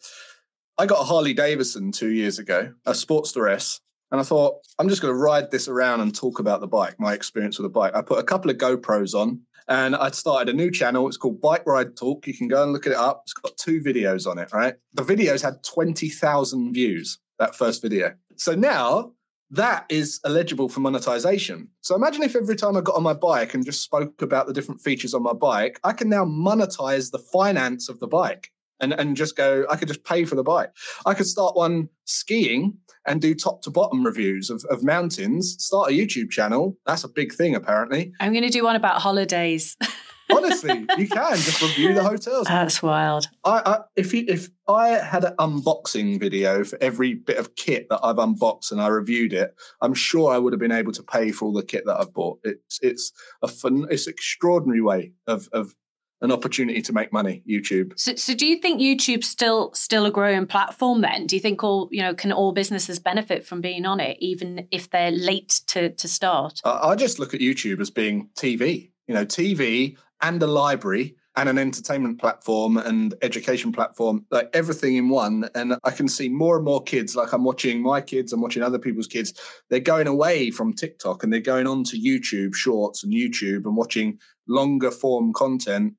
I 0.79 0.87
got 0.87 1.01
a 1.01 1.05
Harley 1.05 1.35
Davidson 1.35 1.93
two 1.93 2.11
years 2.11 2.39
ago, 2.39 2.73
a 2.85 2.93
Sportster 2.93 3.53
S, 3.53 3.81
and 4.11 4.21
I 4.21 4.25
thought, 4.25 4.57
I'm 4.79 4.89
just 4.89 5.03
going 5.03 5.13
to 5.13 5.19
ride 5.19 5.51
this 5.51 5.69
around 5.69 6.01
and 6.01 6.15
talk 6.15 6.39
about 6.39 6.61
the 6.61 6.67
bike, 6.67 6.99
my 6.99 7.15
experience 7.15 7.59
with 7.59 7.65
the 7.65 7.69
bike. 7.69 7.95
I 7.95 8.03
put 8.03 8.19
a 8.19 8.25
couple 8.25 8.51
of 8.51 8.59
GoPros 8.59 9.15
on 9.15 9.41
and 9.69 9.97
I 9.97 10.11
started 10.11 10.55
a 10.55 10.57
new 10.57 10.71
channel. 10.71 11.07
It's 11.09 11.17
called 11.17 11.41
Bike 11.41 11.67
Ride 11.67 11.97
Talk. 11.97 12.27
You 12.27 12.35
can 12.37 12.49
go 12.49 12.63
and 12.63 12.73
look 12.73 12.87
it 12.87 12.93
up. 12.93 13.23
It's 13.25 13.33
got 13.33 13.57
two 13.57 13.81
videos 13.81 14.31
on 14.31 14.39
it, 14.39 14.53
right? 14.53 14.75
The 14.93 15.03
videos 15.03 15.43
had 15.43 15.63
20,000 15.63 16.73
views, 16.73 17.19
that 17.39 17.55
first 17.55 17.83
video. 17.83 18.15
So 18.37 18.55
now 18.55 19.13
that 19.51 19.87
is 19.89 20.21
eligible 20.25 20.69
for 20.69 20.81
monetization. 20.81 21.69
So 21.81 21.95
imagine 21.95 22.23
if 22.23 22.35
every 22.35 22.57
time 22.57 22.77
I 22.77 22.81
got 22.81 22.97
on 22.97 23.03
my 23.03 23.15
bike 23.15 23.55
and 23.55 23.65
just 23.65 23.83
spoke 23.83 24.21
about 24.21 24.47
the 24.47 24.53
different 24.53 24.81
features 24.81 25.15
on 25.15 25.23
my 25.23 25.33
bike, 25.33 25.79
I 25.85 25.93
can 25.93 26.09
now 26.09 26.25
monetize 26.25 27.11
the 27.11 27.19
finance 27.19 27.89
of 27.89 28.01
the 28.01 28.09
bike 28.09 28.51
and, 28.81 28.93
and 28.93 29.17
just 29.17 29.37
go, 29.37 29.65
I 29.71 29.77
could 29.77 29.89
just 29.89 30.05
pay 30.05 30.25
for 30.25 30.35
the 30.35 30.43
bike. 30.43 30.71
I 31.07 31.15
could 31.15 31.27
start 31.27 31.57
one 31.57 31.89
skiing 32.05 32.79
and 33.07 33.21
do 33.21 33.35
top 33.35 33.63
to 33.63 33.71
bottom 33.71 34.05
reviews 34.05 34.51
of, 34.51 34.65
of 34.71 34.83
mountains, 34.83 35.57
start 35.59 35.91
a 35.91 35.93
YouTube 35.93 36.31
channel. 36.31 36.77
That's 36.87 37.05
a 37.05 37.09
big 37.09 37.33
thing, 37.33 37.55
apparently. 37.55 38.13
I'm 38.21 38.33
going 38.33 38.45
to 38.45 38.51
do 38.51 38.65
one 38.65 38.77
about 38.77 39.01
holidays. 39.01 39.77
Honestly, 40.33 40.87
you 40.97 41.07
can 41.07 41.37
just 41.37 41.61
review 41.61 41.93
the 41.93 42.03
hotels. 42.03 42.47
That's 42.47 42.83
wild. 42.83 43.29
I, 43.45 43.63
I 43.67 43.79
if 43.95 44.15
you, 44.15 44.25
if 44.27 44.49
I 44.67 44.89
had 44.89 45.25
an 45.25 45.35
unboxing 45.37 46.19
video 46.19 46.65
for 46.65 46.79
every 46.81 47.15
bit 47.15 47.37
of 47.37 47.57
kit 47.57 47.89
that 47.91 48.01
I've 48.03 48.19
unboxed 48.19 48.73
and 48.73 48.81
I 48.81 48.89
reviewed 48.89 49.35
it, 49.35 49.55
I'm 49.83 49.93
sure 49.93 50.33
I 50.33 50.39
would 50.39 50.55
have 50.55 50.61
been 50.61 50.73
able 50.73 50.93
to 50.93 51.03
pay 51.03 51.31
for 51.31 51.45
all 51.45 51.53
the 51.53 51.63
kit 51.63 51.85
that 51.85 52.01
I've 52.01 52.15
bought. 52.15 52.39
It's 52.43 52.79
it's 52.81 53.13
a 53.43 53.49
fun, 53.49 53.87
it's 53.91 54.07
extraordinary 54.07 54.81
way 54.81 55.13
of 55.27 55.49
of 55.53 55.75
an 56.25 56.33
opportunity 56.33 56.81
to 56.83 56.93
make 56.93 57.13
money 57.13 57.43
youtube. 57.49 57.93
So, 57.97 58.15
so 58.17 58.35
do 58.35 58.47
you 58.47 58.57
think 58.59 58.81
youtube's 58.81 59.29
still 59.29 59.73
still 59.75 60.07
a 60.07 60.11
growing 60.11 60.47
platform 60.47 61.03
then? 61.03 61.27
Do 61.27 61.37
you 61.37 61.41
think 61.41 61.63
all 61.63 61.89
you 61.93 62.03
know 62.03 62.15
can 62.15 62.33
all 62.33 62.53
businesses 62.53 62.99
benefit 62.99 63.47
from 63.47 63.61
being 63.61 63.85
on 63.85 64.01
it 64.01 64.17
even 64.21 64.67
if 64.71 64.91
they're 64.91 65.11
late 65.11 65.61
to 65.69 65.91
to 65.91 66.09
start? 66.09 66.61
I, 66.65 66.89
I 66.89 66.95
just 66.97 67.19
look 67.19 67.35
at 67.35 67.41
youtube 67.41 67.81
as 67.81 67.91
being 67.91 68.31
tv 68.37 68.91
you 69.07 69.15
know 69.15 69.25
tv 69.25 69.97
and 70.23 70.43
a 70.43 70.47
library 70.47 71.17
and 71.37 71.49
an 71.49 71.59
entertainment 71.59 72.21
platform 72.21 72.77
and 72.77 73.15
education 73.23 73.73
platform, 73.73 74.25
like 74.31 74.49
everything 74.53 74.97
in 74.97 75.09
one. 75.09 75.49
And 75.55 75.77
I 75.83 75.91
can 75.91 76.07
see 76.07 76.29
more 76.29 76.57
and 76.57 76.65
more 76.65 76.83
kids, 76.83 77.17
like 77.17 77.33
I'm 77.33 77.45
watching 77.45 77.83
my 77.83 78.01
kids, 78.01 78.33
I'm 78.33 78.41
watching 78.41 78.63
other 78.63 78.79
people's 78.79 79.09
kids, 79.09 79.35
they're 79.69 79.81
going 79.81 80.07
away 80.07 80.51
from 80.51 80.73
TikTok 80.73 81.25
and 81.25 81.33
they're 81.33 81.41
going 81.41 81.67
on 81.67 81.83
to 81.85 81.99
YouTube 81.99 82.55
shorts 82.55 83.03
and 83.03 83.13
YouTube 83.13 83.65
and 83.65 83.77
watching 83.77 84.19
longer 84.47 84.91
form 84.91 85.33
content 85.33 85.95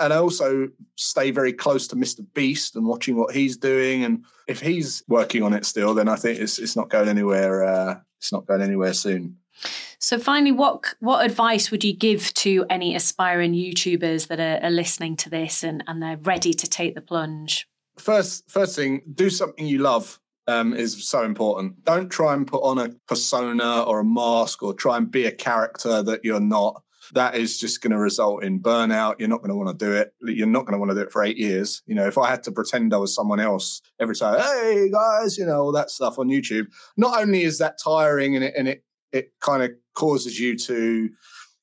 and 0.00 0.12
I 0.12 0.16
also 0.16 0.68
stay 0.96 1.30
very 1.30 1.52
close 1.52 1.86
to 1.88 1.96
Mr. 1.96 2.24
Beast 2.34 2.76
and 2.76 2.86
watching 2.86 3.16
what 3.16 3.34
he's 3.34 3.56
doing. 3.56 4.04
And 4.04 4.24
if 4.46 4.60
he's 4.60 5.02
working 5.08 5.42
on 5.42 5.52
it 5.52 5.64
still, 5.64 5.94
then 5.94 6.08
I 6.08 6.16
think 6.16 6.38
it's 6.38 6.58
it's 6.58 6.76
not 6.76 6.90
going 6.90 7.08
anywhere. 7.08 7.64
Uh, 7.64 8.00
it's 8.18 8.32
not 8.32 8.46
going 8.46 8.62
anywhere 8.62 8.92
soon. 8.92 9.38
So, 9.98 10.18
finally, 10.18 10.52
what 10.52 10.94
what 11.00 11.24
advice 11.24 11.70
would 11.70 11.84
you 11.84 11.94
give 11.94 12.32
to 12.34 12.64
any 12.70 12.94
aspiring 12.94 13.54
YouTubers 13.54 14.28
that 14.28 14.40
are, 14.40 14.64
are 14.64 14.70
listening 14.70 15.16
to 15.18 15.30
this 15.30 15.64
and, 15.64 15.82
and 15.86 16.02
they're 16.02 16.18
ready 16.18 16.52
to 16.54 16.66
take 16.66 16.94
the 16.94 17.00
plunge? 17.00 17.66
First, 17.98 18.48
first 18.48 18.76
thing, 18.76 19.02
do 19.14 19.28
something 19.30 19.66
you 19.66 19.78
love. 19.78 20.20
Um, 20.46 20.72
is 20.72 21.06
so 21.06 21.24
important. 21.24 21.84
Don't 21.84 22.08
try 22.08 22.32
and 22.32 22.46
put 22.46 22.62
on 22.62 22.78
a 22.78 22.88
persona 23.06 23.82
or 23.82 24.00
a 24.00 24.04
mask 24.04 24.62
or 24.62 24.72
try 24.72 24.96
and 24.96 25.10
be 25.10 25.26
a 25.26 25.30
character 25.30 26.02
that 26.02 26.24
you're 26.24 26.40
not 26.40 26.82
that 27.14 27.34
is 27.34 27.58
just 27.58 27.80
going 27.80 27.90
to 27.90 27.98
result 27.98 28.44
in 28.44 28.60
burnout. 28.60 29.16
You're 29.18 29.28
not 29.28 29.38
going 29.38 29.50
to 29.50 29.56
want 29.56 29.78
to 29.78 29.84
do 29.84 29.92
it. 29.92 30.12
You're 30.20 30.46
not 30.46 30.66
going 30.66 30.72
to 30.72 30.78
want 30.78 30.90
to 30.90 30.94
do 30.94 31.02
it 31.02 31.12
for 31.12 31.22
eight 31.22 31.38
years. 31.38 31.82
You 31.86 31.94
know, 31.94 32.06
if 32.06 32.18
I 32.18 32.28
had 32.28 32.42
to 32.44 32.52
pretend 32.52 32.94
I 32.94 32.98
was 32.98 33.14
someone 33.14 33.40
else 33.40 33.80
every 34.00 34.14
time, 34.14 34.40
hey 34.40 34.90
guys, 34.90 35.38
you 35.38 35.46
know, 35.46 35.60
all 35.60 35.72
that 35.72 35.90
stuff 35.90 36.18
on 36.18 36.28
YouTube, 36.28 36.66
not 36.96 37.20
only 37.20 37.42
is 37.42 37.58
that 37.58 37.78
tiring 37.82 38.36
and 38.36 38.44
it, 38.44 38.54
and 38.56 38.68
it, 38.68 38.84
it 39.12 39.32
kind 39.40 39.62
of 39.62 39.70
causes 39.94 40.38
you 40.38 40.56
to 40.58 41.10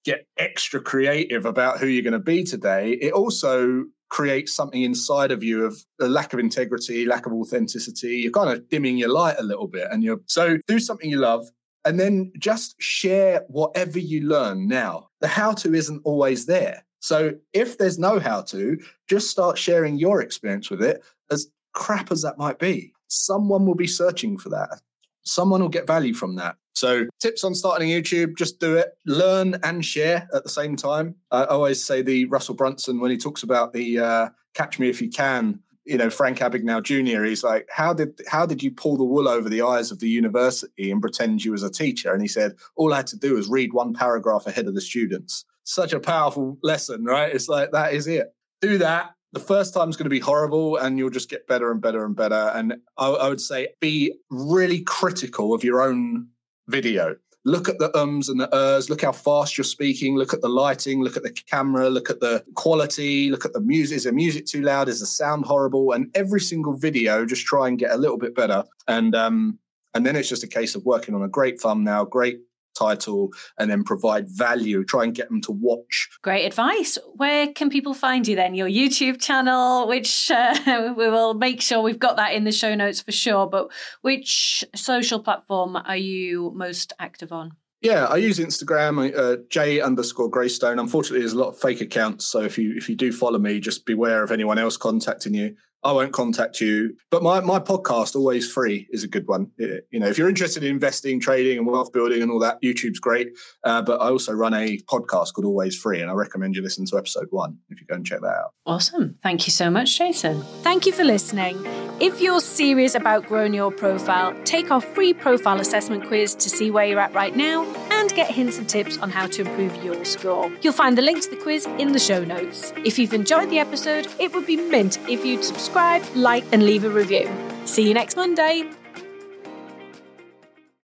get 0.04 0.28
extra 0.38 0.80
creative 0.80 1.46
about 1.46 1.80
who 1.80 1.88
you're 1.88 2.04
going 2.04 2.14
to 2.14 2.20
be 2.20 2.44
today, 2.44 2.92
it 2.92 3.14
also 3.14 3.86
creates 4.10 4.56
something 4.56 4.84
inside 4.84 5.32
of 5.32 5.44
you 5.44 5.66
of 5.66 5.76
a 6.00 6.08
lack 6.08 6.32
of 6.32 6.40
integrity, 6.40 7.06
lack 7.06 7.26
of 7.26 7.34
authenticity. 7.34 8.18
You're 8.18 8.32
kind 8.32 8.50
of 8.50 8.70
dimming 8.70 8.98
your 8.98 9.10
light 9.10 9.36
a 9.40 9.44
little 9.44 9.68
bit. 9.68 9.88
And 9.92 10.04
you're 10.04 10.20
so 10.28 10.58
do 10.68 10.80
something 10.80 11.10
you 11.10 11.18
love, 11.18 11.46
and 11.86 12.00
then 12.00 12.32
just 12.38 12.76
share 12.82 13.44
whatever 13.48 14.00
you 14.00 14.28
learn 14.28 14.68
now. 14.68 15.10
The 15.22 15.28
how 15.28 15.54
to 15.54 15.74
isn't 15.74 16.02
always 16.04 16.46
there. 16.46 16.84
So 17.00 17.34
if 17.54 17.78
there's 17.78 18.00
no 18.00 18.20
how 18.20 18.42
to, 18.44 18.80
just 19.08 19.30
start 19.30 19.58
sharing 19.58 19.98
your 19.98 20.22
experience 20.22 20.72
with 20.72 20.82
it, 20.82 21.04
as 21.32 21.48
crap 21.74 22.12
as 22.12 22.24
that 22.24 22.38
might 22.38 22.58
be. 22.58 22.94
Someone 23.08 23.66
will 23.66 23.76
be 23.76 23.88
searching 23.88 24.38
for 24.38 24.50
that. 24.50 24.82
Someone 25.22 25.62
will 25.62 25.70
get 25.70 25.86
value 25.86 26.14
from 26.14 26.36
that. 26.38 26.56
So, 26.74 27.06
tips 27.22 27.44
on 27.46 27.56
starting 27.56 27.88
YouTube 27.88 28.38
just 28.38 28.60
do 28.60 28.76
it, 28.76 28.98
learn 29.06 29.58
and 29.64 29.86
share 29.86 30.28
at 30.34 30.44
the 30.44 30.50
same 30.50 30.76
time. 30.76 31.16
I 31.32 31.46
always 31.46 31.82
say 31.82 32.02
the 32.02 32.26
Russell 32.26 32.56
Brunson, 32.56 33.00
when 33.00 33.12
he 33.12 33.18
talks 33.18 33.44
about 33.44 33.72
the 33.72 34.00
uh, 34.00 34.30
catch 34.56 34.78
me 34.78 34.90
if 34.90 35.02
you 35.02 35.10
can 35.10 35.60
you 35.86 35.98
know 35.98 36.10
Frank 36.10 36.40
Abagnale 36.40 36.84
Jr. 36.84 37.24
He's 37.24 37.44
like, 37.44 37.68
how 37.72 37.94
did 37.94 38.20
how 38.28 38.46
did 38.46 38.62
you 38.64 38.72
pull 38.72 38.98
the 38.98 39.04
wool 39.04 39.28
over 39.28 39.50
the 39.50 39.62
eyes 39.62 39.92
of 39.92 40.00
the 40.00 40.10
university 40.10 40.92
and 40.92 41.02
pretend 41.02 41.44
you 41.44 41.52
was 41.52 41.64
a 41.64 41.70
teacher? 41.70 42.12
And 42.12 42.22
he 42.22 42.28
said, 42.28 42.54
all 42.76 42.94
I 42.94 42.98
had 42.98 43.08
to 43.08 43.18
do 43.18 43.36
was 43.36 43.48
read 43.48 43.74
one 43.74 43.94
paragraph 43.94 44.48
ahead 44.48 44.68
of 44.68 44.76
the 44.76 44.82
students. 44.82 45.46
Such 45.64 45.94
a 45.94 46.00
powerful 46.00 46.58
lesson, 46.62 47.06
right? 47.06 47.34
It's 47.34 47.48
like 47.48 47.72
that 47.72 47.94
is 47.94 48.08
it. 48.08 48.34
Do 48.62 48.78
that. 48.80 49.12
The 49.34 49.40
first 49.40 49.74
time's 49.74 49.98
going 49.98 50.06
to 50.06 50.10
be 50.10 50.20
horrible, 50.20 50.78
and 50.78 50.98
you'll 50.98 51.10
just 51.10 51.30
get 51.30 51.48
better 51.48 51.70
and 51.72 51.82
better 51.82 52.06
and 52.06 52.16
better. 52.16 52.52
And 52.56 52.76
I, 52.98 53.10
I 53.10 53.30
would 53.30 53.42
say 53.42 53.70
be 53.82 54.14
really 54.30 54.82
critical 54.82 55.54
of 55.54 55.64
your 55.64 55.82
own 55.82 56.30
video 56.68 57.16
look 57.46 57.70
at 57.70 57.78
the 57.78 57.96
ums 57.98 58.28
and 58.28 58.40
the 58.40 58.54
ers, 58.54 58.90
look 58.90 59.04
how 59.04 59.12
fast 59.12 59.58
you're 59.58 59.64
speaking, 59.64 60.18
look 60.18 60.34
at 60.34 60.42
the 60.42 60.50
lighting, 60.50 61.02
look 61.02 61.16
at 61.16 61.24
the 61.24 61.32
camera, 61.32 61.90
look 61.90 62.10
at 62.10 62.20
the 62.20 62.44
quality, 62.56 63.30
look 63.30 63.46
at 63.46 63.54
the 63.54 63.62
music. 63.62 63.98
Is 63.98 64.04
the 64.04 64.12
music 64.12 64.48
too 64.48 64.64
loud? 64.64 64.90
Is 64.90 65.00
the 65.00 65.06
sound 65.06 65.46
horrible? 65.46 65.92
And 65.92 66.10
every 66.16 66.42
single 66.42 66.74
video, 66.74 67.26
just 67.26 67.46
try 67.46 67.68
and 67.68 67.78
get 67.78 67.92
a 67.92 67.98
little 67.98 68.18
bit 68.18 68.36
better. 68.36 68.64
And 68.88 69.16
um, 69.16 69.60
and 69.94 70.06
then 70.06 70.16
it's 70.18 70.28
just 70.28 70.44
a 70.44 70.48
case 70.48 70.76
of 70.76 70.84
working 70.84 71.16
on 71.16 71.22
a 71.22 71.30
great 71.30 71.62
thumbnail, 71.62 72.06
great 72.06 72.40
title 72.76 73.32
and 73.58 73.70
then 73.70 73.84
provide 73.84 74.28
value 74.30 74.84
try 74.84 75.04
and 75.04 75.16
get 75.16 75.30
them 75.30 75.42
to 75.42 75.52
watch 75.52 76.10
great 76.22 76.46
advice 76.46 76.98
where 77.16 77.48
can 77.54 77.70
people 77.70 77.94
find 77.94 78.28
you 78.28 78.36
then 78.36 78.54
your 78.54 78.68
youtube 78.68 79.20
channel 79.20 79.88
which 79.88 80.30
uh, 80.32 80.56
we 80.98 81.08
will 81.08 81.34
make 81.34 81.62
sure 81.62 81.82
we've 81.82 82.00
got 82.00 82.18
that 82.18 82.34
in 82.34 82.44
the 82.44 82.52
show 82.52 82.76
notes 82.76 83.02
for 83.02 83.12
sure 83.12 83.48
but 83.48 83.72
which 84.02 84.64
social 84.76 85.20
platform 85.20 85.76
are 85.76 85.98
you 85.98 86.52
most 86.56 86.94
active 87.00 87.32
on 87.32 87.52
yeah, 87.82 88.06
I 88.06 88.16
use 88.16 88.40
Instagram, 88.40 89.16
uh, 89.16 89.44
J 89.48 89.80
underscore 89.80 90.28
Graystone. 90.28 90.80
Unfortunately, 90.80 91.20
there's 91.20 91.34
a 91.34 91.38
lot 91.38 91.50
of 91.50 91.60
fake 91.60 91.82
accounts, 91.82 92.26
so 92.26 92.42
if 92.42 92.58
you 92.58 92.74
if 92.76 92.90
you 92.90 92.96
do 92.96 93.12
follow 93.12 93.38
me, 93.38 93.60
just 93.60 93.86
beware 93.86 94.24
of 94.24 94.32
anyone 94.32 94.58
else 94.58 94.76
contacting 94.76 95.36
you. 95.36 95.56
I 95.86 95.92
won't 95.92 96.14
contact 96.14 96.60
you. 96.60 96.98
But 97.12 97.22
my, 97.22 97.40
my 97.42 97.60
podcast, 97.60 98.16
Always 98.16 98.52
Free, 98.52 98.88
is 98.90 99.04
a 99.04 99.08
good 99.08 99.28
one. 99.28 99.52
You 99.58 100.00
know, 100.00 100.08
if 100.08 100.18
you're 100.18 100.28
interested 100.28 100.64
in 100.64 100.72
investing, 100.72 101.20
trading, 101.20 101.60
and 101.60 101.68
wealth 101.68 101.94
building 101.94 102.24
and 102.24 102.32
all 102.32 102.40
that, 102.40 102.60
YouTube's 102.64 103.00
great. 103.00 103.30
Uh, 103.64 103.84
but 103.84 104.02
I 104.02 104.10
also 104.10 104.34
run 104.34 104.56
a 104.56 104.80
podcast 104.90 105.34
called 105.34 105.46
Always 105.46 105.78
Free, 105.78 106.02
and 106.02 106.10
I 106.10 106.14
recommend 106.14 106.56
you 106.56 106.64
listen 106.64 106.88
to 106.88 106.98
episode 106.98 107.28
one 107.30 107.60
if 107.70 107.80
you 107.80 107.86
go 107.86 107.96
and 107.96 108.06
check 108.06 108.22
that 108.22 108.28
out. 108.28 108.54
Awesome. 108.66 109.18
Thank 109.22 109.46
you 109.46 109.52
so 109.52 109.70
much, 109.70 109.96
Jason. 109.96 110.42
Thank 110.64 110.88
you 110.88 110.92
for 110.92 111.04
listening. 111.04 111.64
If 112.00 112.20
you're 112.20 112.42
serious 112.42 112.96
about 112.96 113.28
growing 113.28 113.54
your 113.54 113.72
profile, 113.72 114.36
take 114.44 114.72
our 114.72 114.82
free 114.82 115.14
profile 115.14 115.62
assessment 115.62 116.08
quiz 116.08 116.34
to 116.36 116.50
see 116.50 116.72
where 116.72 116.86
you're 116.86 117.00
at 117.00 117.14
right 117.14 117.36
now 117.36 117.64
and 118.06 118.16
get 118.16 118.32
hints 118.32 118.58
and 118.58 118.70
tips 118.70 118.98
on 119.00 119.10
how 119.10 119.28
to 119.28 119.42
improve 119.42 119.84
your 119.84 120.06
score. 120.06 120.52
You'll 120.62 120.74
find 120.74 120.98
the 120.98 121.02
link 121.02 121.24
to 121.24 121.30
the 121.30 121.38
quiz 121.38 121.66
in 121.78 121.92
the 121.92 122.00
show 122.00 122.24
notes. 122.24 122.74
If 122.84 122.98
you've 123.00 123.14
enjoyed 123.14 123.50
the 123.50 123.60
episode, 123.60 124.08
it 124.20 124.34
would 124.34 124.46
be 124.46 124.58
mint 124.58 125.00
if 125.10 125.26
you'd 125.26 125.44
subscribe 125.44 125.66
subscribe, 125.76 126.04
like, 126.16 126.46
and 126.52 126.64
leave 126.64 126.84
a 126.84 126.90
review. 126.90 127.30
See 127.66 127.88
you 127.88 127.94
next 127.94 128.16
Monday. 128.16 128.85